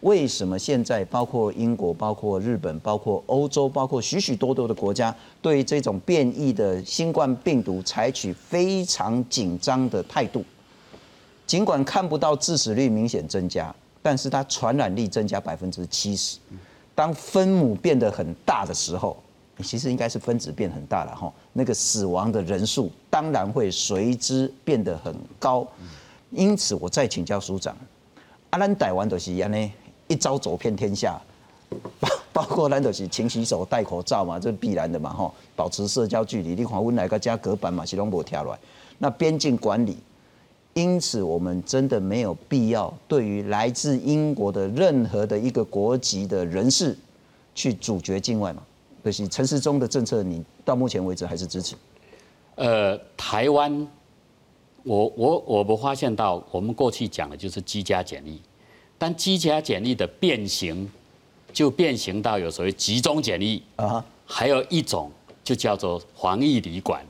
[0.00, 10.44] 为什么现在包括英国、包括日本、包括欧洲、包括许许多多的国家，对这种变异的新冠病毒采取非常紧张的态度？
[11.46, 16.38] 尽管看不到致死率明显增加，但是它传染力增加百分之七十。
[16.94, 19.16] 当分母变得很大的时候，
[19.64, 25.66] 其实应该是分子变很大了哈，那个死亡的人数当然会随之变得很高。
[26.30, 27.76] 因此，我再请教署长，
[28.50, 29.72] 阿兰逮完的是安呢？
[30.08, 31.20] 一招走遍天下，
[32.00, 36.54] 包包括咱就是勤洗手、戴口罩嘛，这是必然的嘛，吼，保持社交距离。
[36.54, 38.58] 你看，我来个加隔板嘛，是拢无跳来。
[38.98, 39.96] 那边境管理，
[40.74, 46.96] 因此我们真的没有必要对于来自英国的任何的一个国籍的人士
[47.54, 48.62] 去阻绝境外嘛。
[49.02, 51.76] 可是陈时中的政策，你到目前为止还是支持？
[52.56, 53.86] 呃，台湾，
[54.82, 58.40] 我我我们发现到，我们过去讲的就是居家检疫。
[58.98, 60.90] 但居家检疫的变形，
[61.52, 65.10] 就变形到有所谓集中检疫啊，还有一种
[65.44, 67.06] 就叫做防疫旅馆。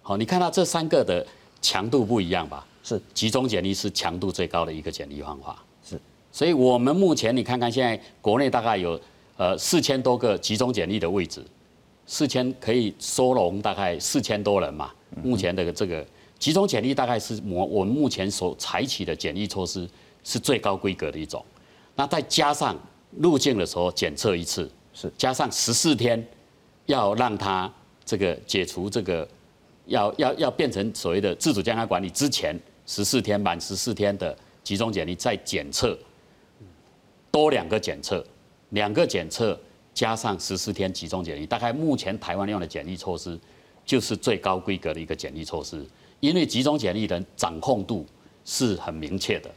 [0.00, 1.24] 好，你看到这三个的
[1.60, 2.66] 强度不一样吧？
[2.82, 5.62] 是集中检疫是强度最高的一个检疫方法。
[5.86, 6.00] 是，
[6.32, 8.98] 所以我们目前你看看现在国内大概有
[9.36, 11.44] 呃四千多个集中检疫的位置，
[12.06, 14.90] 四千可以收容大概四千多人嘛。
[15.22, 16.02] 目前的这个
[16.38, 19.86] 集中检疫大概是我我们目前所采取的检疫措施。
[20.24, 21.44] 是最高规格的一种，
[21.96, 22.76] 那再加上
[23.18, 26.22] 入境的时候检测一次，是加上十四天，
[26.86, 27.72] 要让他
[28.04, 29.26] 这个解除这个，
[29.86, 35.98] 要要要变成所谓的自主健康管理之前十四天满十四天的集中检疫再检测，
[37.30, 38.24] 多两个检测，
[38.70, 39.58] 两个检测
[39.94, 43.38] 加上十四天集中检疫，大概目前台湾用的检疫措施
[43.86, 45.84] 就是最高规格的一个检疫措施，
[46.20, 48.06] 因为集中检疫的掌控度
[48.44, 49.50] 是很明确的。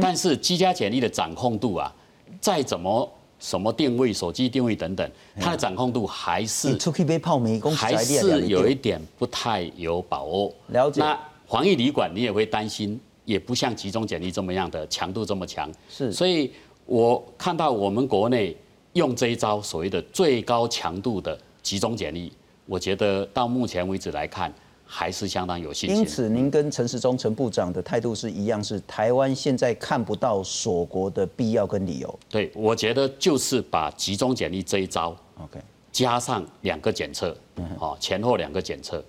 [0.00, 1.92] 但是居家检疫的掌控度啊，
[2.40, 10.52] 再怎么什么定位、手机定位等等，它的掌控度还是出去被泡没还是有一点不太有把握。
[10.68, 11.00] 了解。
[11.00, 15.70] 那防疫旅馆你也会担心，也不像集中检疫这么样的强度这么强。
[15.90, 16.10] 是。
[16.12, 16.50] 所以
[16.86, 18.56] 我看到我们国内
[18.94, 22.32] 用这一招所谓的最高强度的集中检疫，
[22.64, 24.52] 我觉得到目前为止来看。
[24.86, 25.98] 还是相当有信心。
[25.98, 32.18] 因此，您跟陈时中陈部长的态度是一样，是台湾现在看不到锁国的必要跟理由。
[32.30, 35.58] 对，我觉得就是把集中检疫这一招，OK，
[35.90, 37.36] 加上两个检测，
[37.80, 39.04] 哦，前后两个检测，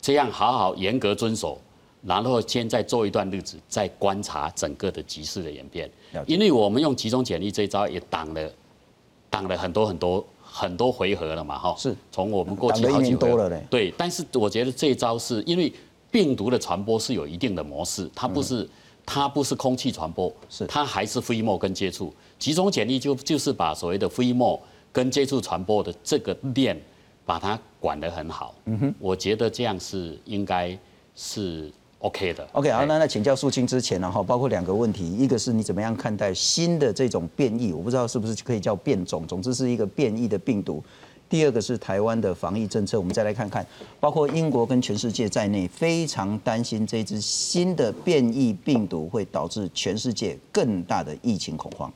[0.00, 1.60] 这样好好严格遵守，
[2.02, 5.88] 然后先再做一段日子，再观察整个的局势的演变。
[6.26, 8.50] 因为我们用集中检疫这一招也挡了，
[9.30, 10.26] 挡了很多很多。
[10.50, 13.64] 很多回合了嘛，哈，是从我们过去好几多了嘞。
[13.70, 15.72] 对，但是我觉得这一招是因为
[16.10, 18.68] 病毒的传播是有一定的模式，它不是
[19.06, 22.12] 它不是空气传播，是它还是飞沫跟接触。
[22.38, 24.60] 集中检疫就就是把所谓的飞沫
[24.92, 26.78] 跟接触传播的这个链
[27.24, 28.54] 把它管得很好。
[28.64, 30.76] 嗯哼，我觉得这样是应该
[31.14, 31.70] 是。
[32.00, 40.82] OK 的，OK 好，那那请教肃清之前呢，哈，包括两个问题，一个是你怎么样看待新的这种变异，我不知道是不是可以叫变种，总之是一个变异的病毒。
[41.28, 43.64] 第二个是台湾的防疫政策，我们再来看看，
[44.00, 51.92] 包括英国跟全世界在内，非常担心这支新的变异病毒会导致全世界更大的疫情恐慌。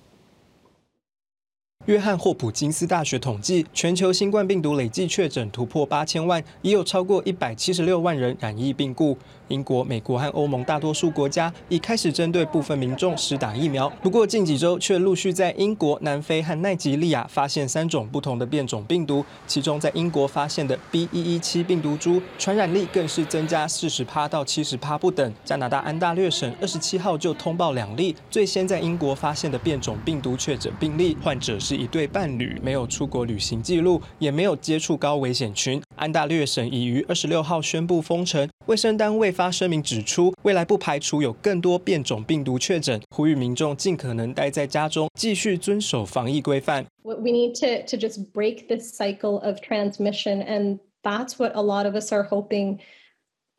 [1.86, 9.18] 约翰霍普金斯大学统计，全球新冠病毒累计确诊突破八千万，已有超过一百七十六万人染疫病故。
[9.48, 25.32] 英国、美国和欧盟大多数国家已开始针对部分民众施打疫苗，不过近几周却陆续在英国、南非和奈及利亚发现三种不同的变种病毒，其中在英国发现的 B.1.1.7 病毒株传染力更是增加四十趴到七十趴不等。
[25.44, 31.74] 加拿大安大略省二十七号就通报两例最先在英国发现的变种病毒确诊病例，患者是。
[31.74, 35.82] 一对伴侣没有出国旅行记录，也没有接触高危险群。
[35.96, 38.48] 安大略省已于二十六号宣布封城。
[38.66, 46.85] 卫生单位发声明指出，未来不排除有更多变种病毒确诊，呼吁民众尽可能待在家中，继续遵守防疫规范。
[47.03, 51.95] We need to to just break this cycle of transmission, and that's what a lot of
[51.95, 52.79] us are hoping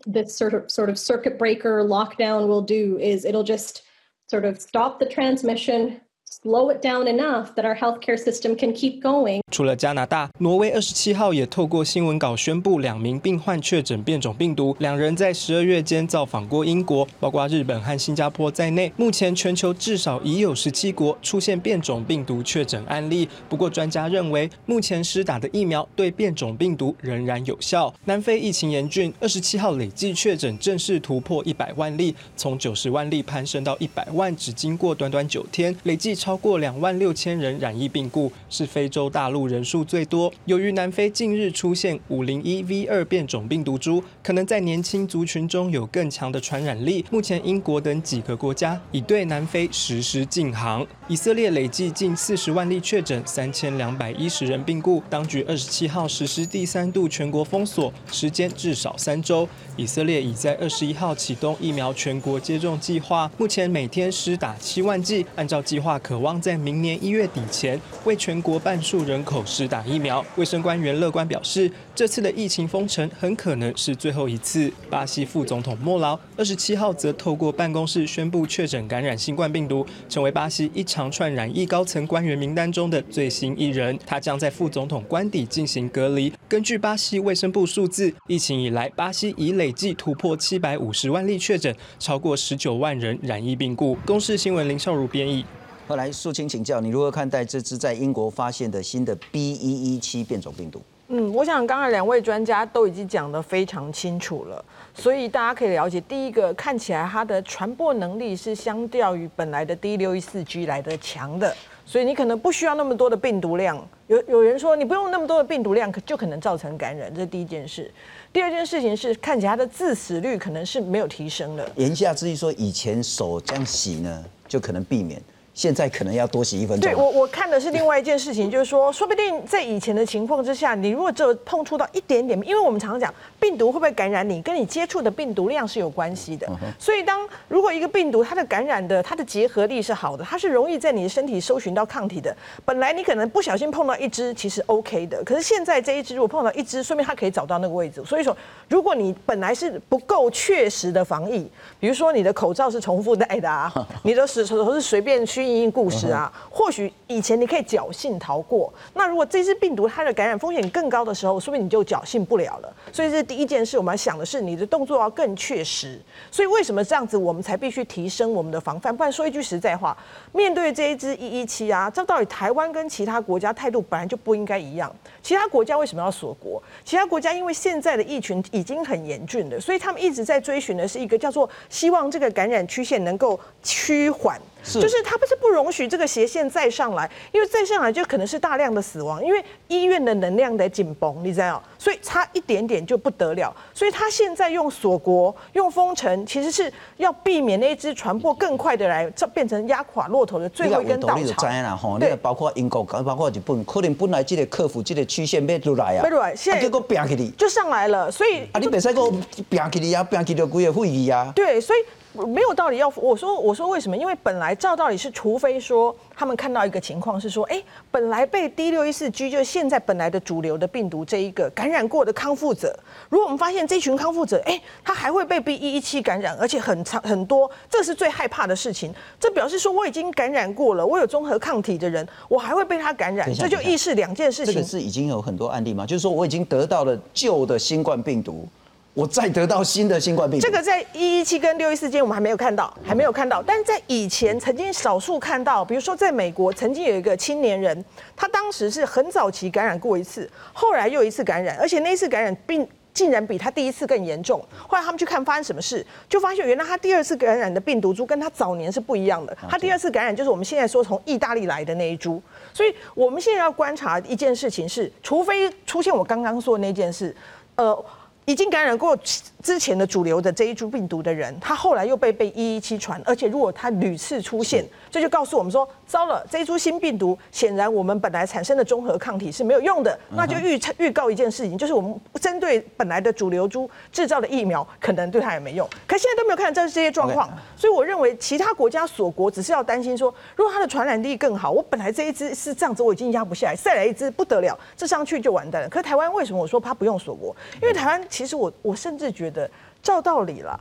[0.04, 2.98] this sort of sort of circuit breaker lockdown will do.
[2.98, 3.82] Is it'll just
[4.28, 6.00] sort of stop the transmission.
[6.43, 9.39] slow it down enough that our healthcare system can keep going.
[9.51, 23.29] 除了加拿大，挪威二十七号也透过新闻稿宣布两名病患确诊变种病毒，两人在十二月间造访过英国，包括日本和新加坡在内，目前全球至少已有十七国出现变种病毒确诊案例。
[23.47, 27.93] 不过专家认为，目前施打的疫苗对变种病毒仍然有效。
[28.05, 36.15] 南非疫情严峻，二十七号累计确诊正式突破一百万例，从九十万例攀升到一百万，只经过短短九天，累计。
[36.25, 40.33] 超过两万六千人染疫病故，是非洲大陆人数最多。
[40.45, 47.05] 由于南非近日出现五零一 V 二变种病毒株，可能在年轻族群中有更强的传染力。
[47.11, 50.83] 目前，英国等几个国家已对南非实施禁航。
[51.07, 55.03] 以色列累计近四十万例确诊，三千两百一十人病故。
[55.07, 59.47] 当局二十七号实施第三度全国封锁，时间至少三周。
[59.77, 65.23] 以色列已在二十一号启动疫苗全国接种计划，目前每天施打七万剂。
[65.35, 70.25] 按照计划，渴望在明年一月底前为全国半数人口施打疫苗。
[70.37, 74.73] 卫生官员乐观表示，这次的疫情封城很可能是最后一次。
[74.89, 83.99] 巴西副总统莫劳二十七号则透过办公室宣布确诊感染新冠病毒，成为巴西一长串染疫高层官员名单中的最新一人。
[84.05, 86.31] 他将在副总统官邸进行隔离。
[86.47, 93.95] 根据巴西卫生部数字，疫情以来，巴西已累计突破七百五十万例确诊，超过十九万人染疫病故。
[94.05, 95.43] 公视新闻林少如编译。
[95.85, 100.81] 后来素清请教，你如何看待这支在英国发现的新的 B 一一七变种病毒？
[101.09, 104.63] 嗯，我想刚才两位专家都已经讲得非常清楚了，
[104.97, 111.53] 所以大家可以了解，第一个看起来它的传播能力是相较于本来的 D 六一四 G 来的强的，
[111.85, 113.77] 所以你可能不需要那么多的病毒量。
[114.07, 117.91] 有有人说你不用那么多的病毒量，可就可能造成感染，这是第一件事。
[118.31, 121.69] 第二件事情是看起来它的致死率可能是没有提升的。
[121.75, 125.21] 言下之意说，以前手这样洗呢，就可能避免。
[125.55, 126.91] 现在可能要多洗一分钟。
[126.91, 136.45] 对我，我看的是另外一件事情，就是说，说不定在以前的情况之下，你如果只有碰触到一点点，因为我们常常讲病毒会不会感染你，跟你接触的病毒量是有关系的。
[136.77, 142.35] 所以，当如果一个病毒它的感染的它的结合力是好的，它是容易在你的身体搜寻到抗体的。
[142.65, 145.23] 本来你可能不小心碰到一只，其实 OK 的。
[145.23, 148.03] 可是现在这一只如果碰到一只，说明它可以找到那个位置。
[148.05, 148.35] 所以说，
[148.67, 153.71] 如果你本来是不够确实的防疫，比如说你的口罩是重复戴的啊，
[154.03, 155.44] 你的手手是随便去。
[155.47, 158.73] 因应故事啊，或许以前你可以侥幸逃过。
[158.93, 162.73] 那如果这支病毒它的感染风险更高的时候，说明你就侥幸不了了。
[162.91, 165.99] 所以这第一件事，我们要想的是你的动作要更确实。
[166.31, 168.95] 所以为什么这样子，我们才必须提升我们的防范？
[168.95, 169.97] 不然说一句实在话，
[170.31, 174.93] 面对这一支一一七啊，这到底台湾跟其他国家态度本来就不应该一样。
[175.21, 176.61] 其他国家为什么要锁国？
[176.83, 184.39] 其他国家因为现在的疫情已经很严峻了，所以他们一直在追寻的是一个叫做希望这个感染曲线能够趋缓。
[184.65, 185.01] 就是。
[185.03, 185.35] 他不是。
[185.35, 188.39] 不容许这个斜线再上来，因为再上来就可能是。
[188.39, 193.53] 大量的死亡，因为医院的能量得紧绷，你知道，所以差一点点就不得了。
[193.73, 196.71] 所以他现在用锁国、用封城，其实是。
[196.97, 201.97] 要避免那一只传播更快的来，这变成压垮骆驼的最后一根稻草。
[201.99, 209.11] 对，包括英国，包括日本，可能本来这个克服这个曲线没出来啊，没出来，现在结果变起来就上来了，所以啊，你别使个
[209.49, 211.31] 变起来啊，变起来几个会议啊。
[211.35, 211.79] 对，所以。
[212.23, 213.97] 没有道理要我说我说为什么？
[213.97, 222.77] 因为本来照道理是，除非说他们看到一个情况是说，哎，本来被 D 六一四 G 就是现在本来的主流的病毒这一个感染过的康复者，
[223.09, 228.93] 如果我们发现这群康复者，哎，他还会被 B 一一七感染，而且很长很多，这是最害怕的事情。
[229.19, 234.53] 这表示说我已经感染过了，我有综合抗体的人，我还会被他感染，这就意识两件事情。
[234.53, 235.85] 这个是已经有很多案例吗？
[235.85, 238.47] 就是说我已经得到了旧的新冠病毒。
[238.95, 243.43] 我再得到新的新冠病毒，这个在一一七跟六一四间我们还没有看到，还没有看到。
[243.45, 247.83] 但是在以前曾经少数看到，比如说在美国曾经有一个青年人，
[248.15, 254.39] 他当时是很早期感染过一次，后来又一次感染，而且那一次感染病竟然比他第一次更严重。
[254.65, 259.37] 后来他们去看发生什么事，就发现原来他第二次感染的病毒株跟他早年是不一样的。
[259.49, 262.21] 他第二次感染就是我们现在说从意大利来的那一株。
[262.53, 267.13] 所以我们现在要观察一件事情是，除非出现我刚刚说的那件事，
[267.57, 267.85] 呃。
[268.25, 268.97] 已经感染过
[269.41, 285.67] 之前的主流的这一株病毒的人，他后来又被被一一七传，而且如果他屡次出现，这就告诉我们说，糟了，这一株新病毒显然我们本来产生的综合抗体是没有用的，那就预预告一件事情，就是我们针对本来的主流株制造的疫苗可能对它也没用。
[285.85, 295.67] 可现在都没有看到这这些状况，所以我认为其他国家锁国只是要担心说，如果它的传染力更好，我本来这一只是这样子，我已经压不下来，再来一只不得了，这上去就完蛋了。
[295.67, 297.35] 可台湾为什么我说它不用锁国？
[297.61, 298.01] 因为台湾。
[298.07, 299.49] 其实我我甚至觉得，
[299.81, 300.57] 照道理了，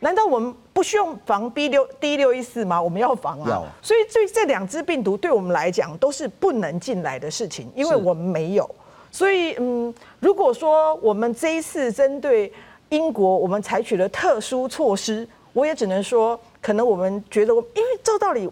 [0.00, 2.80] 难道我们不需要防 B 六 D 六一四吗？
[2.80, 3.64] 我们要防啊！
[3.82, 8.68] 所以这这两只病毒对我们来讲都是不能进来的事情，因为我们没有。
[9.10, 12.52] 所以嗯，如果说我们这一次针对
[12.90, 18.48] 英国，我们采取了特殊措施，我也只能说，可能我们觉得，因为照道理，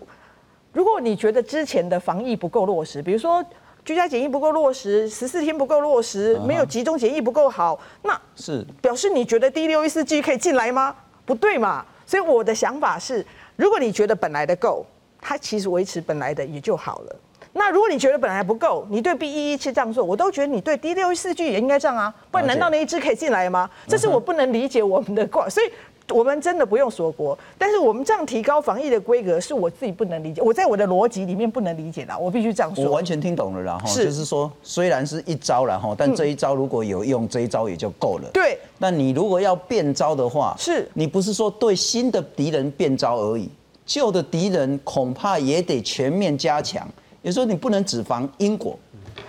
[0.72, 3.44] 如果你觉得之前的防疫不够落实，比如说。
[3.84, 10.92] 居家检疫不够落实，十四天不够落实，没有集中检疫不够好，那是表示你觉得 D 六一四 G 可以进来吗？
[11.26, 11.84] 不对嘛？
[12.06, 13.22] 所以我的想法是，
[13.56, 14.86] 如果你觉得本来的够。
[15.18, 17.16] 它其实维持本来的也就好了。
[17.52, 23.68] 那如果你觉得本来不够，你对 B 一一七这样做，我都觉得你对 D 六四 G 也应该这样啊，不然难道那一只可以进来吗？
[23.88, 25.72] 这是我不能理解我们的怪，所以。
[26.10, 30.40] 我们真的不用锁国，但是我们这样提高防疫的规格，是我自己不能理解。
[30.40, 32.84] 我在我的逻辑里面不能理解的，我必须这样说。
[32.84, 38.30] 我完全听懂了，然后就是说，虽然是一招，然后但这一招如果有用，这一招也就够了。
[38.32, 38.58] 对。
[38.78, 43.48] 那你如果要变招的话，是你不是说对新的敌人变招而已，
[43.84, 46.86] 旧的敌人恐怕也得全面加强。
[47.22, 48.78] 有时候你不能只防英国。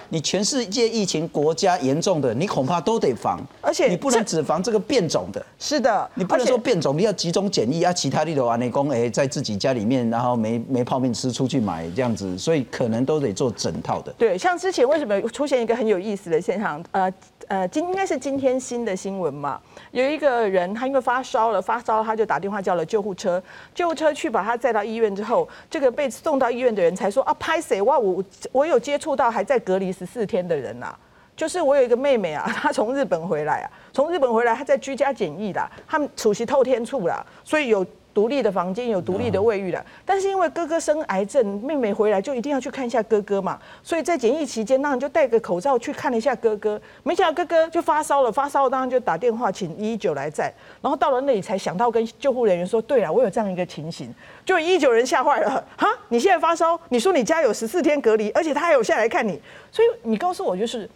[0.10, 5.46] 你全世界疫情国家严重的，你恐怕都得防，而且你不能只防这个变种的。
[5.60, 14.14] 是的，你不能说变种，你要集中检疫啊，其他的都安内公哎，在自己家里面，然后没没泡面吃，出去买这样子，所以可能都得做整套的。
[14.18, 16.84] 对，像之前为什么出现一个很有意思的现象？
[16.92, 17.12] 呃
[17.48, 19.58] 呃，今应该是今天新的新闻嘛。
[19.92, 23.42] 有一个人，他因为发烧了，发烧他就打电话叫了救护车，
[23.74, 30.94] 救护车去把他载到医院之后，这个被送到医院的人才说啊，拍谁哇，我我有接触到还在隔离十四天的人呐，
[31.36, 37.86] 就是我有一个妹妹啊， 她从日本回来啊，从日本回来，她在居家检疫啦，他们处席透天处啦，所以有。
[38.18, 50.52] 独立的房间有独立的卫浴的，但是因为哥哥生癌症，妹妹回来就一定要去看一下哥哥嘛，所以在检疫期间，当然就戴个口罩去看了一下哥哥，没想到哥哥就发烧了，发烧当然就打电话请一一九来载，
[50.82, 54.12] 然后到了那里才想到跟救护人员说，对了，我有这样一个情形，
[54.44, 59.40] 就一一九人吓坏了，哈，你现在发烧，你说你家有十四天隔离，而且他还有下来看你，
[59.72, 60.90] 所以你告诉我就是。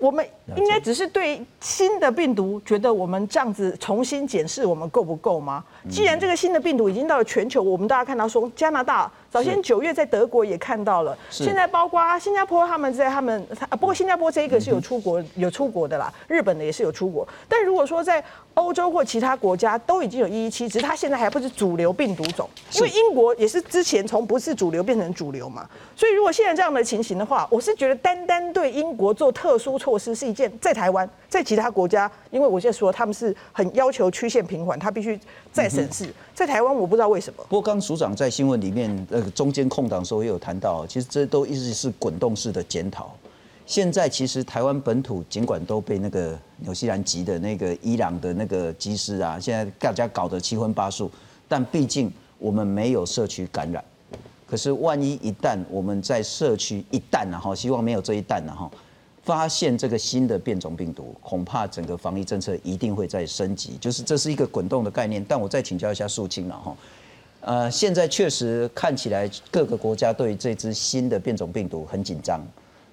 [0.00, 0.26] 我们
[0.56, 5.62] 应该只是对新的病毒觉得我们这样子重新检视我们够不够吗？
[5.88, 9.12] 既然这个新的病毒已经到了全球，我们大家看到说加拿大。
[9.30, 13.46] 早先九月在德国也看到了，现在包括新加坡，他们在他们，
[13.78, 17.26] 不过新加坡这一个是有出国有出国的啦，日本的也是有出国。
[17.48, 18.22] 但如果说在
[18.54, 25.64] 欧洲或其他国家都已经有一一七，只是它现在还不是主流病毒种，因为英国也是之前从不是主流变成主流嘛。
[25.94, 35.18] 所以如果现在这样的情形的话，我是觉得单单对英国做特殊措施是一件，在台湾，在其他国家，因为我现在说他们是很要求曲线平缓，他必须
[35.52, 36.12] 再审视。
[36.34, 37.44] 在台湾我不知道为什么。
[37.48, 38.90] 不过刚署长在新闻里面。
[39.20, 43.14] 这个中间空档时候也有谈到，其实这都一直是滚动式的检讨。
[43.66, 51.10] 现在其实台湾本土尽管都被那个纽西兰籍的那个伊朗的那个机师啊，现在大家搞得七荤八素，
[51.46, 53.84] 但毕竟我们没有社区感染。
[54.46, 58.70] 可是万一一旦我们在社区一旦然后，希望没有这一旦呢哈，
[59.22, 63.76] 发现这个新的变种病毒，恐怕整个防疫政策一定会再升级。
[63.78, 65.22] 就是这是一个滚动的概念。
[65.28, 66.74] 但我再请教一下肃清了哈。
[67.42, 72.46] 呃，现在确实看起来各个国家对这支新的变种病毒很紧张，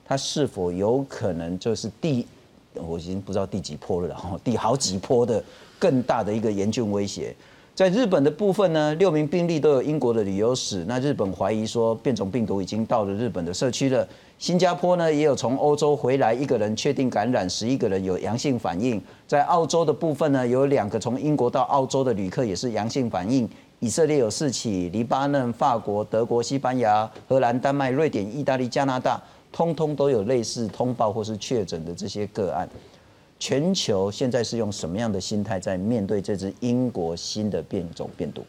[0.06, 2.26] 它是否有可能就是第，
[2.74, 5.44] 我已经不知道第几波了，然后，第好几波的
[5.78, 7.36] 更大的一个严峻威胁。
[7.76, 14.08] 在日本的部分呢，六名病例都有英国的旅游史，那日本怀疑说变种病毒已经到了日本的社区了。
[14.40, 19.00] 新加坡呢也有从欧洲回来一个人确定感染，十一个人有阳性反应。
[19.28, 23.48] 在澳洲的部分呢，有两个从英国到澳洲的旅客也是阳性反应。
[23.80, 29.22] 以色列有四起，黎巴嫩、法国、德国、西班牙、荷兰、丹麦、瑞典、意大利、加拿大，
[29.52, 32.68] 通通都有类似通报或是确诊的这些个案。
[33.38, 38.44] 全球现在是用什么样的心态在面对这支英国新的变种病毒？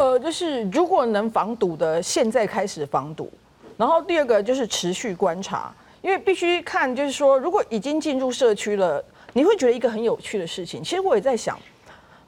[0.00, 3.30] 呃，就是如果能防堵的，现在开始防堵。
[3.76, 5.72] 然后第二个就是持续观察，
[6.02, 9.00] 因为必须看，就是说，如果已经进入社区了，
[9.32, 10.82] 你会觉得一个很有趣的事情。
[10.82, 11.56] 其实我也在想，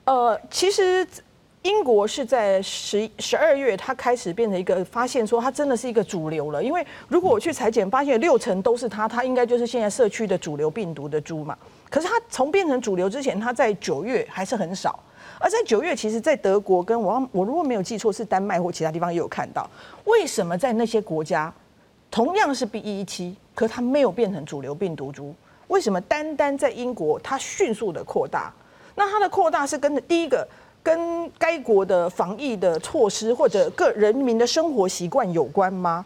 [0.04, 1.04] 呃，其实。
[1.62, 6.62] 英国是在十十二月，它开始变成一个发现，说它真的是一个主流了。
[6.62, 11.56] 因为如果我去裁剪，发现六成都是它，它应该就是现在社区的主流病毒的株嘛。
[11.88, 14.98] 可是它从变成主流之前，它在九月还是很少。
[15.38, 19.68] 而在九月，其实，在德国跟我我如果没有记错，是丹麦或其他地方也有看到。
[20.04, 21.52] 为什么在那些国家
[22.10, 25.32] 同样是 B 一七，可它没有变成主流病毒株？
[25.68, 28.52] 为什么单单在英国它迅速的扩大？
[28.94, 30.46] 那它的扩大是跟着第一个。
[30.82, 36.04] 跟该国的防疫的措施或者各人民的生活习惯有关吗？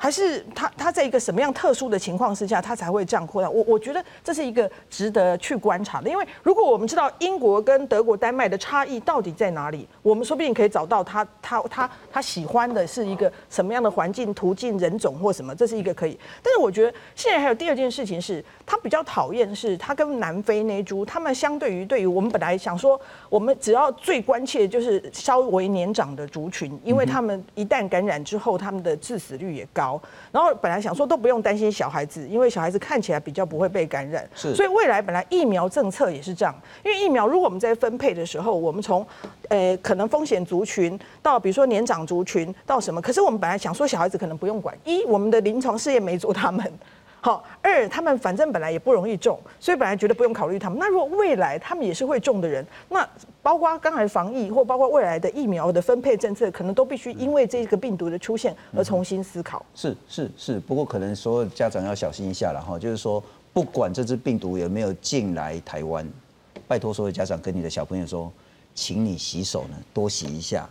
[0.00, 3.50] 还是他他在一个什么样特殊的情况之下，他才会这样扩大？
[3.50, 16.16] 我我觉得这是一个值得去观察的，因为如果我们知道英国跟德国、丹麦的差异到底在哪里，我们说不定可以找到他他他他喜欢的是一个什么样的环境、途径、人种或什么，这是一个可以。
[16.44, 29.87] 但是我觉得现在还有第二件事情是，他比较讨厌是，他跟南非那株，他们相对于对于我们本来想说，我们只要最关切就是稍微年长的族群，因为他们一旦感染之后，他们的致死率也高。
[29.88, 39.06] 高，然后本来想说都不用担心小孩子，因为小孩子看起来比较不会被感染，是所以未来本来疫苗政策也是这样，因为疫苗如果我们在分配的时候，我们从
[39.48, 46.70] 呃可能风险族群到比如说年长族群到什么，可是我们本来想说小孩子可能不用管，一我们的临床试验没做他们。
[47.20, 50.78] 好，二他们反正本来也不容易中，所以本来觉得不用考虑他们。
[50.78, 53.06] 那如果未来他们也是会中的人，那
[53.42, 59.64] 包括刚才防疫或包括未来的疫苗的分配政策，可能都必须因为这个病毒的出现而重新思考。
[59.74, 66.08] 是是是，不过可能所有家长要小心一下了哈，就是说不管这只病毒有没有进来台湾，
[66.68, 68.32] 拜托所有家长跟你的小朋友说，
[68.74, 70.68] 请你洗手呢，多洗一下。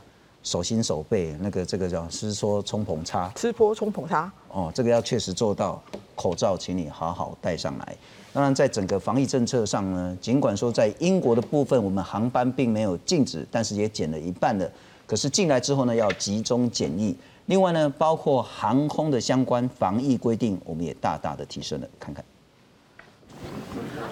[0.48, 5.84] 手心手背那个这个叫是说冲捧擦，吃播冲捧擦哦，这个要确实做到。
[6.16, 7.96] 口罩，请你好好戴上来。
[8.34, 14.68] 当然，在整个防疫政策上呢，尽管说在英国的部分，我们航班并没有禁止，但是也减了一半了。
[15.06, 17.16] 可是进来之后呢，要集中检疫。
[17.46, 21.88] 另外呢，包括航空的相关防疫规定，我们也大大的提升了。
[22.00, 22.26] 看看。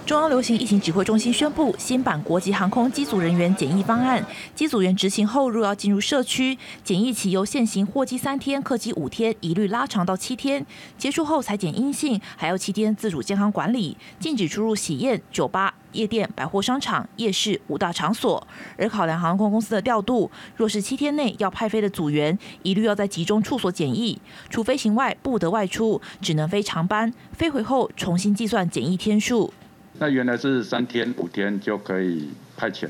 [0.05, 4.23] 中央流行疫情指挥中心宣布新版国际航空机组人员检疫方案。
[4.53, 10.63] 机组员执行后，若要进入社区，检疫期由现行货机三天、客机五天，一律拉长到七天。
[10.95, 18.47] 结束后裁检阴性，还要七天自主健康管理，禁止出入喜宴、酒吧、夜店、百货商场、夜市五大场所。
[18.77, 27.11] 而考量航空公司的调度，若是七天内要派飞的组员，一律要在集中处所检疫，除飞行外不得外出，只能飞长班。
[27.33, 29.51] 飞回后重新计算检疫天数。
[29.97, 32.87] 那原来是三天五天就可以派遣，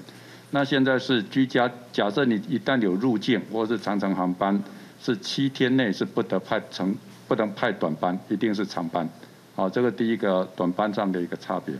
[0.50, 1.70] 那现在是居家。
[1.92, 4.60] 假设你一旦有入境或是长程航班，
[5.00, 6.96] 是七天内是不得派成，
[7.28, 9.08] 不能派短班，一定是长班。
[9.56, 11.76] 好，这个第一个短班上的一个差别。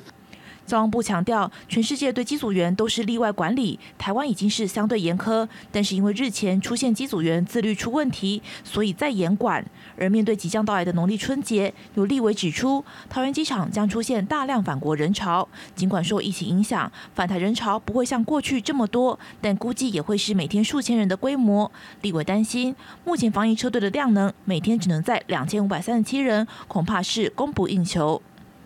[0.66, 9.64] 交通部强调，全世界对机组员都是例外管理，台湾已经是相对严苛，但是因为日前出现机组员自律出问题，所以再严管。
[9.98, 21.72] 而面对即将到来的农历春节，有立委指出，桃园机场将出现大量返国人潮，尽管受疫情影响，返台人潮不会像过去这么多，但估计也会是每天数千人的规模。
[22.02, 28.22] 立委担心，目前防疫车队的量能每天只能在两千五百三十七人，恐怕是供不应求。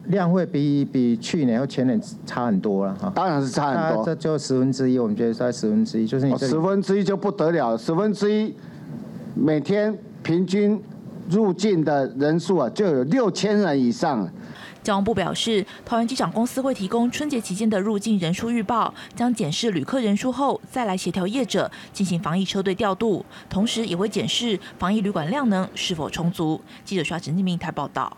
[0.07, 8.53] 量会比比去年和前年差很多了哈，当然是差很多，这就十分之一，我们觉得在十分之一，就是你十分之一就不得了，十分之一
[9.35, 10.81] 每天平均
[11.29, 14.27] 入境的人数啊就有六千人以上。
[14.81, 26.59] 交通部表示，桃园机场公司会提供春节期间的入境人数预报，将检视旅客人数后再来协调业者进行防疫车队调度，同时也会检视防疫旅馆量能是否充足。
[26.85, 28.15] 记者刷陈继明台报道。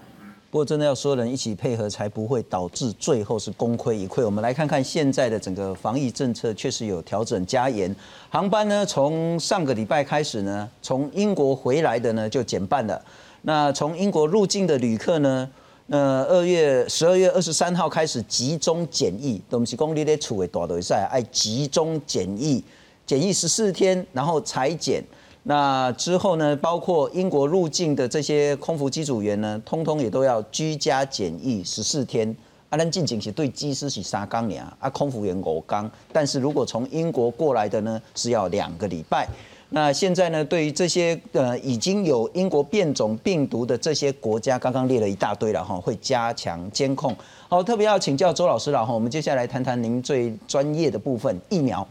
[0.51, 4.25] 不过，真的要所有人一起配合，才不会导致最后是功亏一篑。
[4.25, 7.95] 我们来看看现在的整个防疫政策，确实有调整加严。
[8.29, 13.01] 航班呢，从上个礼拜开始呢，从英国回来的呢就减半了。
[13.43, 15.49] 那从英国入境的旅客呢，
[15.87, 22.61] 呃，二月十二月二十三号开始集中检疫，都不是公里的处为大队赛，爱集中检疫，
[23.05, 25.01] 检疫十四天，然后裁检。
[25.43, 26.55] 那之后呢？
[26.55, 32.35] 包括英国入境的这些空服机组员呢，通通也都要居家检疫十四天。
[32.69, 35.89] 啊，咱进境是对机师是三缸年啊，空服员五缸。
[36.13, 39.27] 但是如果从英国过来的呢，是要两个礼拜。
[39.73, 47.15] 那现在呢，对于这些呃已经有英国变种病毒的这些国家，刚刚列了一大堆了哈，会加强监控。
[47.49, 51.85] 好，特别要请教周老师了哈，我们接下来谈谈您最专业的部分——疫苗。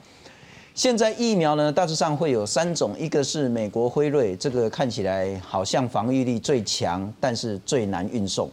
[0.81, 8.51] 现在疫苗呢，大致上会有三种，一个是美国辉瑞，这个看起来好像防御力最强，但是最难运送，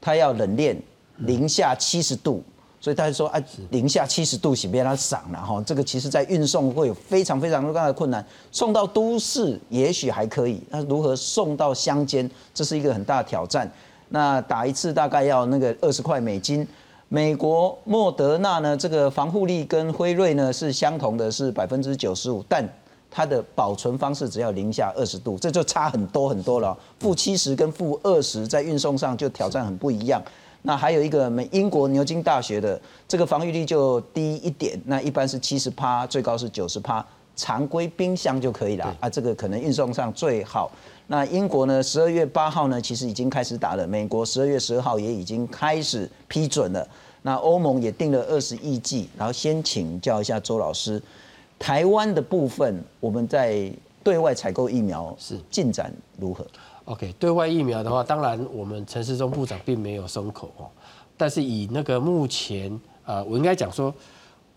[0.00, 0.74] 它要冷链
[1.18, 2.42] 零下七十度，
[2.80, 3.38] 所以大家说啊，
[3.68, 13.70] 零下七十度是别它赏了哈，这个其实在运送会有非常非常大的困难，送到都市也许还可以，那如何送到乡间，这是一个很大的挑战。
[14.08, 16.66] 那打一次大概要那个二十块美金。
[17.10, 22.68] 美国莫德纳呢，这个防护力跟辉瑞呢是相同的，是百分之九十五，但
[23.10, 26.76] 它的保存方式只要零下二十度，这就差很多很多了。
[27.00, 30.22] 负七十跟负二十在运送上就挑战很不一样。
[30.60, 37.02] 那还有一个美英国牛津大学的这个防御力就低一点，那一般是七十趴，最高是九十趴，
[37.34, 39.08] 常规冰箱就可以了啊。
[39.08, 40.70] 这个可能运送上最好。
[41.10, 41.82] 那英国呢？
[41.82, 43.86] 十二月八号呢，其实已经开始打了。
[43.86, 46.86] 美国十二月十二号也已经开始批准了。
[47.22, 49.08] 那欧盟也定了二十亿剂。
[49.16, 51.02] 然后先请教一下周老师，
[51.58, 53.72] 台湾的部分，我们在
[54.04, 56.46] 对外采购疫苗是进展如何
[56.84, 60.68] ？OK，对外疫苗的话，当然我们陈世忠部长并没有松口哦。
[61.16, 63.92] 但是以那个目前，呃，我应该讲说，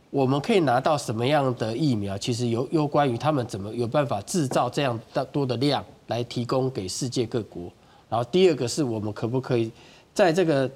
[0.09, 5.81] 我们可以拿到什么样的疫苗，其实有有关于他们怎么有办法制造这样的多的量。
[6.11, 7.71] 来提供给世界各国
[8.09, 9.71] 然后第二个是我们可不可以
[10.13, 10.69] 在这个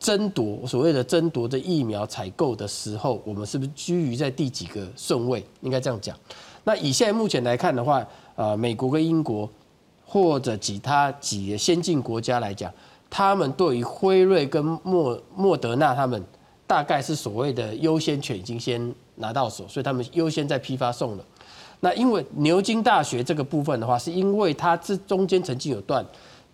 [0.00, 5.44] 争夺所谓的争夺的疫苗采购的时候，我们是不是居于在第几个顺位？
[5.60, 6.16] 应该这样讲。
[6.64, 9.48] 那以现在目前来看的话，呃，美国跟英国
[10.06, 12.72] 或者其他几个先进国家来讲，
[13.10, 16.24] 他们对于辉瑞跟莫莫德纳他们
[16.66, 21.24] 大概是所谓的优先权已经先拿到手，所以他们优先在批发送了。
[21.80, 26.04] 那因为牛津大学这个部分的话，是因为它这中间曾经有断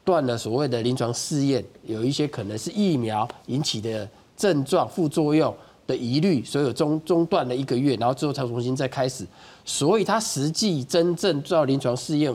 [0.05, 4.07] 断了所谓的临床试验，有一些可能是疫苗引起的
[4.37, 5.55] 症状副作用
[5.87, 9.27] 的疑虑，所以有中中断了一个月，然后之后才重新再开始。
[9.65, 12.31] 所以它实际真正做临床试验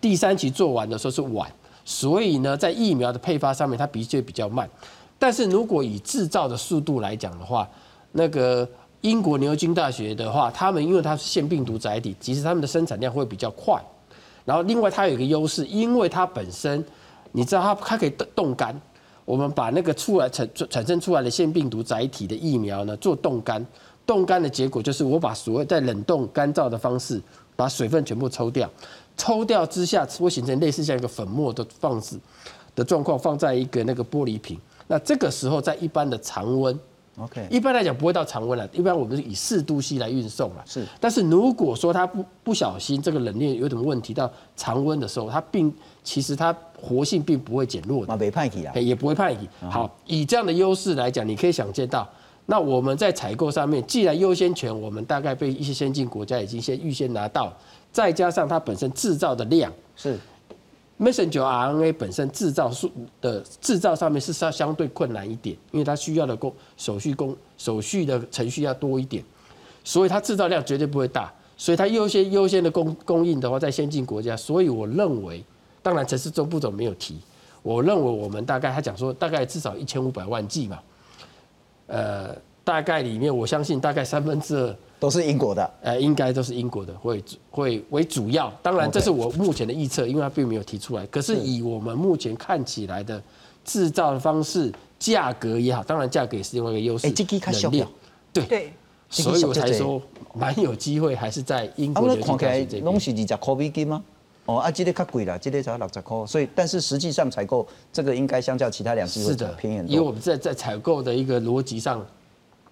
[0.00, 1.48] 第三期做完的时候是晚，
[1.84, 4.68] 所以呢，在疫苗的配发上面它的确比较慢。
[5.20, 7.68] 但是如果以制造的速度来讲的话，
[8.10, 8.68] 那个。
[9.02, 13.80] 英国牛津大学的话，他们因为它是腺病毒载体，其实他们的生产量会比较快。
[14.44, 16.84] 然后另外它有一个优势，因为它本身，
[17.32, 18.78] 你知道它它可以冻干。
[19.24, 23.64] 我们把那个出来产产生出来的腺病毒载体的疫苗呢做冻干，
[24.06, 27.20] 冻干的结果就是我把所谓在冷冻干燥的方式
[27.54, 28.68] 把水分全部抽掉，
[29.16, 32.18] 抽掉之下会形成类似像一个粉末的放置
[32.74, 34.58] 的状况，放在一个那个玻璃瓶。
[34.86, 36.76] 那这个时候在一般的常温。
[37.20, 40.62] OK，一般来讲不会到常温了，一般我们是以四度 C 来运送了。
[40.64, 45.72] 是，但是如果说它不不小心这个冷链有点问题到常温的时候，它并
[46.04, 48.12] 其实它活性并不会减弱的。
[48.12, 49.48] 啊，没派起啊，也不会派起。
[49.68, 52.08] 好，以这样的优势来讲，你可以想见到，
[52.46, 57.52] 那我们在采购上面，既然优先权我们大概被一些先进国家已经先预先拿到，
[57.90, 60.18] 再加上它本身制造的量是。
[60.98, 62.90] Messenger RNA 本身制造数
[63.20, 69.22] 的制造上面是稍相对困难一点，因为它需要的工手续工手续的程序要多一点，
[69.84, 75.44] 所以它制造量绝对不会大，所以它优先优先的供供应的话在先进国家，所以我认为，
[75.82, 77.16] 当然陈世忠部长没有提，
[77.62, 80.80] 我认为我们大概他讲说大概至少一千五百万剂嘛，
[81.86, 82.34] 呃，
[82.64, 84.76] 大概里面我相信大概三分之二。
[85.00, 88.52] 都是英国的，呃，应该都是英国的，会会为主要。
[88.60, 91.06] 当然，这是我目前的预测，因为它并没有提出来。
[91.06, 93.22] 可是以我们目前看起来的
[93.64, 97.06] 制造的方式、价格也好，当然价格也是另外一个优势。
[97.06, 97.88] 哎，这个看小量，
[98.32, 98.72] 对对，
[99.08, 100.02] 所以我才说
[100.34, 102.16] 蛮有机会，还是在英国。
[102.16, 104.02] 看起来拢是二十块美金吗？
[104.46, 106.26] 哦，啊，这个较贵了，这个才六十块。
[106.26, 109.94] 所以，但是实际上采购这个应该相较其他两支会便宜很多。
[109.94, 112.04] 因为我们在在采购的一个逻辑上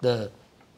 [0.01, 0.29] 的。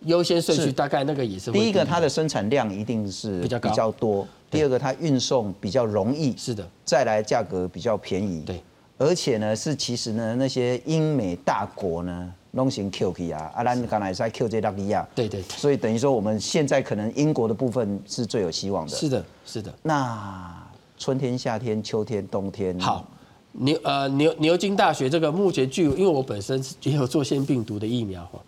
[0.05, 1.51] 优先顺序大概那个也是。
[1.51, 6.35] 第一个，它的生产量一定是比较比较多；第二个，它运送比较容易。
[6.37, 6.67] 是的。
[6.85, 8.43] 再来，价格比较便宜。
[8.45, 8.61] 对。
[8.97, 15.07] 而且呢，是其实呢，那些英美大国呢，弄行 Q K 啊，阿兰刚才在 Q 这拉利亚。
[15.15, 15.41] 对对。
[15.43, 18.95] 所以等于说，我们现在可能英国的部分是最有希望的。
[18.95, 19.73] 是的，是的。
[19.83, 22.77] 那春天、夏天、秋天、冬天。
[22.79, 23.07] 好，
[23.53, 28.39] 牛呃牛牛津大学这个目前具有，因为我本身也有做腺病毒的疫苗哈。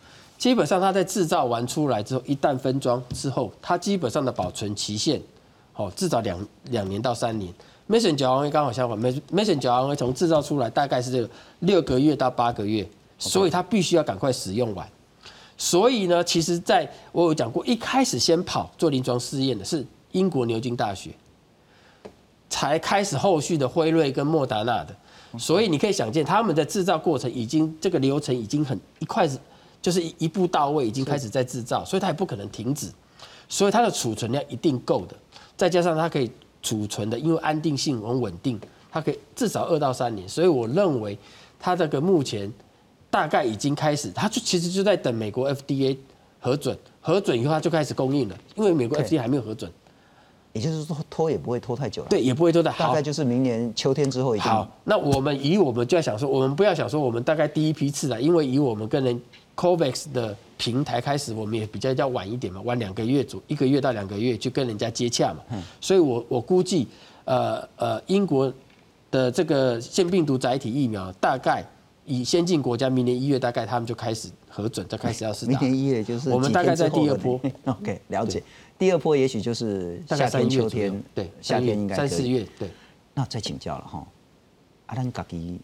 [0.41, 5.21] 基本上，它在制造完出来之后，一旦分装之后，它基本上的保存期限，
[5.75, 7.53] 哦，至少两两年到三年。
[7.87, 11.29] messenger RNA 刚好相反，messenger RNA 从制造出来大概是这个
[11.59, 12.89] 六个月到八个月，
[13.19, 14.89] 所以它必须要赶快使用完。
[15.59, 21.11] 所以呢，其实在我有讲过，一开始先跑做临床试验的是英国牛津大学，
[22.49, 24.95] 才开始后续的辉瑞跟莫达纳的。
[25.37, 29.37] 所以你可以想见，他们的制造过程已经这个流程已经很一块是。
[29.81, 32.87] 就是一步到位，已经开始在制造，所以它也不可能停止，
[33.49, 35.15] 所以它的储存量一定够的，
[35.57, 36.29] 再加上它可以
[36.61, 38.59] 储存的，因为安定性很稳定，
[38.91, 41.17] 它可以至少二到三年，所以我认为
[41.59, 42.51] 它这个目前
[43.09, 45.97] 大概已经开始，它就其实就在等美国 FDA
[46.39, 49.71] 核准，核准以后它就开始供应了，因为美国 FDA 还没有核准，
[50.53, 54.47] 也就是说拖也不会拖太久了，对，也不会拖太，大概就是明年秋天之后已经。
[54.47, 54.69] 好。
[54.83, 59.19] 那我们以我们就要想说，我们不要想说我们大概第一批次了，因为以我们跟人。
[59.55, 65.39] Covax 的平台开始，我们也比较要晚一点嘛，晚两个月左一个月到两个月去跟人家接洽嘛。
[65.51, 66.87] 嗯，所以我我估计，
[67.25, 68.51] 呃呃，英国
[69.11, 71.63] 的这个腺病毒载体疫苗，大概
[72.05, 77.39] 以先进国家明年一月大概他们就开始核准，就开始要试明年一月就是我们大概在第二波。
[77.65, 78.41] OK，了解。
[78.79, 82.69] 第二波也许就是夏天、秋天，对，夏天应该三四月，对。
[83.13, 84.07] 那再请教了哈，
[84.87, 85.59] 阿兰家己。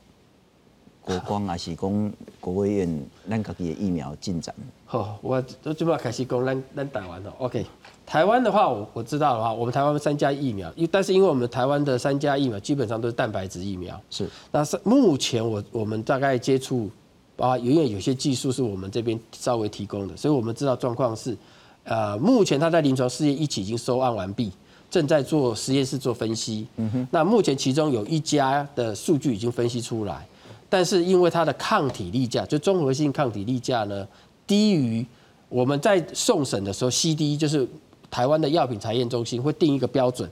[1.08, 4.54] 国光还是讲国卫院，咱家己的疫苗进展。
[4.86, 7.34] 好，我都准备开始讲咱咱台湾了。
[7.38, 7.66] OK，
[8.06, 13.98] 台湾的话，我我知道的话，我们台湾三家疫苗，因但是因为我们台湾的三家疫苗基本上都是蛋白质疫苗。
[14.10, 14.30] 是。
[14.52, 16.90] 那是目前我我们大概接触
[17.38, 21.38] 啊，因为有些技术是我们这边稍微提供的，所以我们知道状况是，
[21.86, 24.52] 呃，目前他在临床试验一起已经收案完毕，
[24.92, 26.68] 正在做实验室做分析。
[26.76, 30.28] 嗯哼，那目前其中有一家的数据已经分析出来，
[30.70, 34.08] 但是因为它的抗体例价，就综合性抗体例价呢，
[34.46, 35.06] 低于
[35.50, 37.68] 我们在送审的时候，CD 就是
[38.10, 40.30] 台湾的药品查验中心会定一个标准，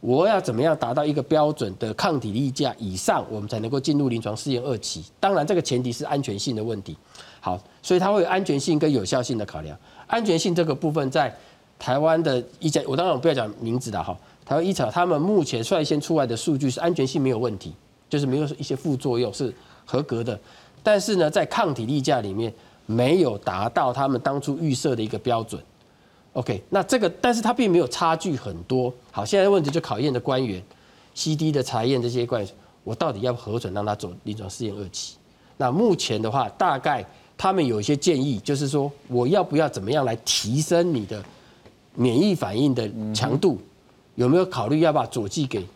[0.00, 5.04] 我要怎么样达到一个标准的抗体例价以上，我们才能够进入临床试验二期。
[5.18, 6.96] 当然，这个前提是安全性的问题。
[7.40, 9.76] 好，所以它会有安全性跟有效性的考量。
[10.06, 11.34] 安全性这个部分在。
[11.78, 14.14] 台湾的一家，我当然我不要讲名字了哈。
[14.44, 17.72] 台湾医草他们目前率先出来的数据是安全性没有问题，
[18.06, 19.50] 就是没有一些副作用是
[19.90, 20.38] 合格的。
[20.82, 22.52] 但是呢，在抗体例价里面
[22.86, 25.60] 没有达到他们当初预设的一个标准。
[26.34, 28.92] OK，那这个但是它并没有差距很多。
[29.10, 30.62] 好，现在问题就考验的官员
[31.14, 32.50] ，CD 的查验这些官员，
[32.84, 35.16] 我到底要核准让他走临床试验二期？
[35.56, 37.04] 那目前的话，大概
[37.36, 41.22] 他们有一些建议，就是说我要不要怎么样来提升你的。
[41.96, 43.60] 免疫反应的强度
[44.14, 45.66] 有没有考虑要把佐剂给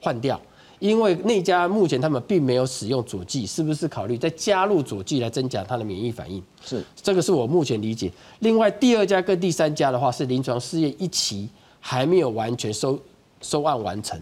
[0.00, 0.40] 换掉？
[0.78, 6.42] 因为那家目前他们并没有使用佐剂，是不是考虑再加入佐剂来增加它的免疫反应？
[6.64, 8.12] 是这个是我目前理解。
[8.40, 11.48] 另外第二家跟第三家的话是临床试验一期
[11.80, 12.98] 还没有完全收
[13.40, 14.20] 收案完成，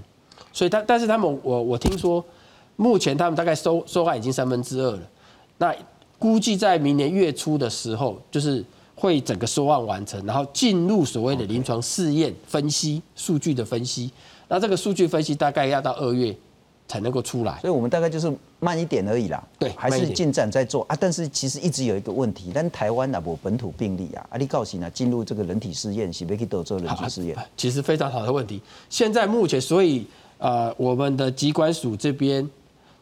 [0.52, 2.24] 所以他但是他们我我听说
[2.76, 5.02] 目前他们大概收收案已经三分之二了，
[5.58, 5.74] 那
[6.18, 8.64] 估计在明年月初的时候就是。
[8.98, 14.10] 会整个收案完成，然后进入所谓的临床试验分析数据的分析。
[14.48, 16.34] 那这个数据分析大概要到二月
[16.88, 19.42] 才能够出来，所以我们大概就是慢一点而已啦。
[19.58, 20.96] 对，还是进展在做啊。
[20.98, 27.36] 但是其实一直有一个问题，但台湾啊，我本土病例啊，阿里告诉呢，进入这个人体试验是不可以做人体试验。
[27.56, 28.60] 其实非常好的问题。
[28.88, 30.06] 现在目前，所以
[30.38, 32.48] 呃，我们的机关署这边。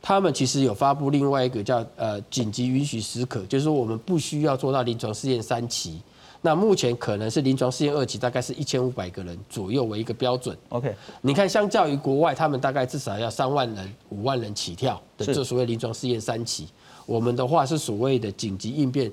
[0.07, 5.99] 他们其实有发布另外一个叫呃紧急允许许可，就是说我们不需要做到临床试验三期，
[6.45, 10.55] 那目前可能是临床试验二期，大概是一千五百个人左右为一个标准。
[10.69, 16.69] OK，你看相较于国外，他们大概至少要三万人、五万人起跳的，这所谓临床试验三期。
[17.07, 19.11] 我们的话是所谓的紧急应变、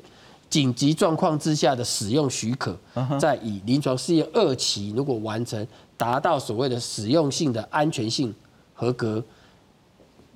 [0.50, 2.78] 紧急状况之下的使用许可，
[3.18, 5.66] 在以临床试验二期如果完成，
[5.96, 8.36] 达到所谓的使用性的安全性
[8.74, 9.24] 合格。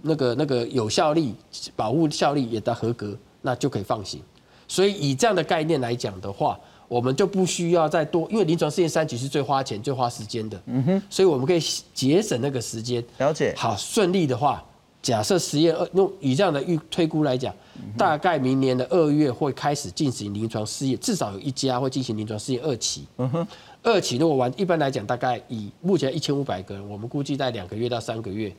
[0.01, 1.35] 那个那个有效力、
[1.75, 4.21] 保护效力也得合格，那就可以放行。
[4.67, 10.61] 所以以这样的概念来讲的话，我们就不需要再多，因为临床试验三期是最花钱、最花时间的。
[10.65, 11.61] 嗯哼，所以我们可以
[11.93, 13.03] 节省那个时间。
[13.17, 13.53] 了解。
[13.57, 14.63] 好，顺利的话，
[15.01, 17.53] 假设实验二用以这样的预推估来讲，
[17.97, 23.05] 大概明年的二月会开始进行临床试验，至少有一家会进行临床试验二期。
[23.17, 23.47] 嗯哼，
[23.83, 28.53] 二期如果完，一般来讲大概以目前一千五百个人，我们估计在两个月到三个月。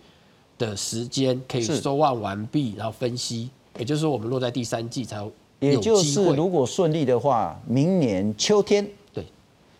[0.58, 9.24] 的时间可以收案完毕，然后分析，也就是说我们落在第三季才有也就是如果顺利的话，明年秋天对，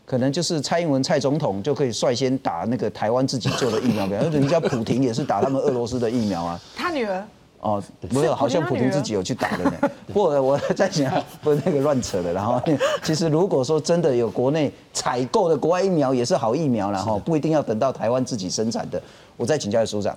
[0.05, 6.61] 可能就是蔡英文蔡总统就可以率先打那个台湾自己做的疫苗， 比方人家普廷也是打他们俄罗斯的疫苗啊。
[6.74, 7.22] 他女儿
[7.61, 9.72] 哦，没有，好像普京自己有去打的呢。
[10.12, 11.12] 不，我在想，
[11.43, 12.33] 不是那个乱扯的。
[12.33, 12.61] 然后，
[13.03, 19.03] 其实如果说真的有国内采购的国外疫苗也是好疫苗然后不一定要等到台湾自己生产的。
[19.37, 20.16] 我再请教署长。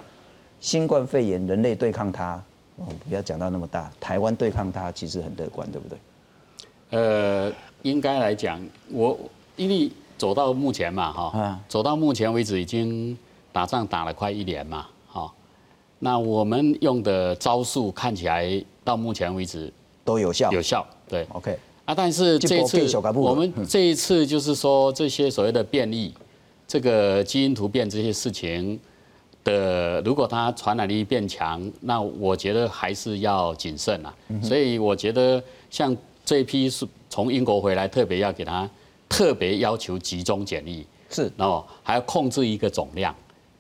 [0.60, 2.39] 新冠肺炎，人类对抗它，
[2.80, 3.91] 哦，不要讲到那么大。
[3.99, 5.97] 台湾对抗它其实很乐观，对不对？
[6.91, 7.53] 呃，
[7.84, 8.59] 应该来讲，
[8.89, 9.17] 我
[9.55, 13.17] 因为走到目前嘛，哈，走到目前为止已经
[13.51, 15.32] 打仗打了快一年嘛，哈，
[15.99, 19.71] 那我们用的招数看起来到目前为止
[20.03, 21.59] 都有效，有效，对，OK。
[21.86, 26.13] 啊，但是这一次我们这一次就是说这些所谓的变异，
[26.67, 28.80] 这个基因突变这些事情。
[29.49, 34.13] 的，如果它传染力变强，那我觉得还是要谨慎啊。
[34.41, 38.69] 所以我觉得像这一批是从英国回来，特别要给他
[39.07, 43.15] 特别要求集中检疫，是，然后还要控制一个总量，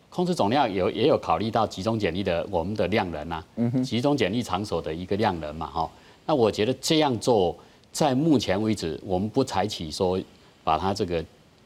[0.09, 3.43] 控制总量有也有考虑到集中检疫的我们的量人呐，
[3.83, 5.89] 集中检疫场所的一个量人嘛，哈。
[6.25, 7.55] 那我觉得这样做，
[7.91, 10.19] 在目前为止，我们不采取说
[10.63, 11.25] 把它这个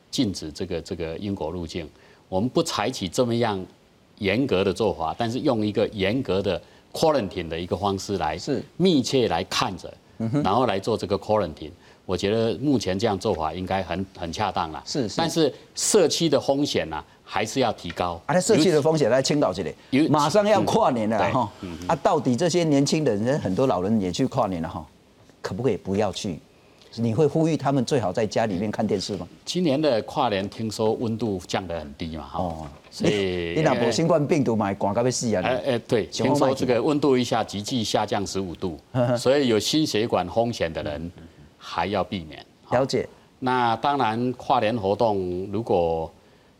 [0.09, 1.89] 禁止这个这个英国入境，
[2.29, 3.63] 我们不采取这么样。
[4.19, 6.61] 严格的做法，但是用一个严格的
[6.91, 9.93] quarantine 的一个方式来是密切来看着，
[10.43, 11.71] 然后来做这个 quarantine，
[12.05, 14.81] 我觉得目前这样做法应该很很恰当了。
[14.85, 18.21] 是是，但是社区的风险呢，还是要提高。
[18.25, 21.51] 啊，社区的风险来青岛这里，马上要跨年了哈。
[21.87, 24.85] 啊，到底这些年轻人，很多老人也去跨年了哈，
[25.41, 26.39] 可不可以不要去？
[26.95, 29.27] 你会呼吁他们最好在家里面看电视吗？
[29.45, 32.67] 今年的跨年听说温度降得很低嘛，哦。
[32.91, 35.41] 所以，你那波新冠病毒嘛，广告被死啊！
[35.43, 38.77] 哎哎，对，听说这个温度一下急剧下降十五度，
[39.17, 41.11] 所以有心血管风险的人
[41.57, 42.45] 还要避免。
[42.69, 43.09] 了解。
[43.39, 46.11] 那当然，跨年活动如果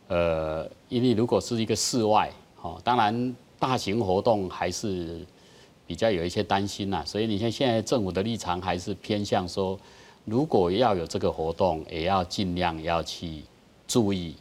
[0.08, 2.28] 呃，因为如果是一个室外，
[2.62, 5.24] 哦，当然大型活动还是
[5.86, 7.02] 比较有一些担心呐。
[7.06, 9.78] 所以你像现在政府的立场还是偏向说，
[10.24, 13.42] 如果要有这个活动，也要尽量要去
[13.86, 14.34] 注意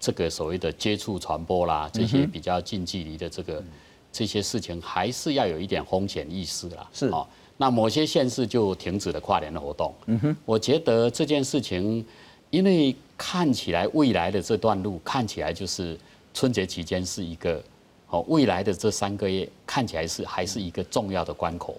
[0.00, 3.62] 这个所谓的接触传播啦，这些比较近距离的这个
[4.10, 6.88] 这些事情，还是要有一点风险意识啦。
[6.92, 7.26] 是哦，
[7.56, 9.94] 那某些县市就停止了跨年的活动。
[10.06, 12.04] 嗯哼，我觉得这件事情，
[12.50, 15.98] 因为看起来未来的这段路看起来就是
[16.32, 17.62] 春节期间是一个
[18.08, 21.76] 哦，未来的这三个月看起来是还是一个重要的关口。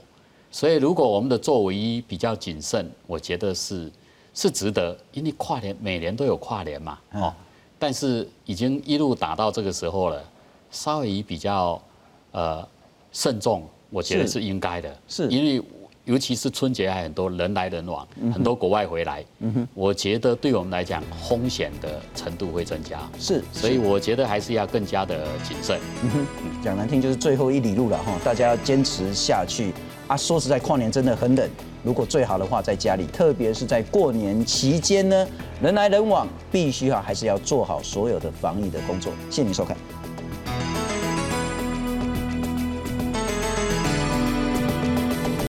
[0.52, 3.92] 所以，如果我们的作为比较谨慎，我觉得是
[4.34, 7.34] 是值得，因为跨年每年都有跨年嘛，哦，
[7.78, 10.24] 但是已经一路打到这个时候了，
[10.72, 11.80] 稍微比较
[12.32, 12.68] 呃
[13.12, 14.34] 慎重，我觉得是。
[14.34, 15.28] 是应该的，是。
[15.28, 15.64] 因为
[16.06, 19.24] 尤其是春节还很多人来人往，很多国外回来，
[19.76, 25.80] 我觉得对我们来讲风险的程度会增加，是，所以我觉得还是要更加的谨慎。
[26.02, 29.72] 嗯哼，讲难听就是最后一里路了哈，大家要坚持下去
[30.10, 30.18] 啊！
[30.18, 31.48] 说实在，跨年真的很冷，
[31.84, 35.28] 如果最好的话在家里，特别是在过年期间呢，
[35.62, 39.14] 人来人往，必须啊还是要做好所有的防疫的工作。
[39.30, 39.78] 谢谢您收看。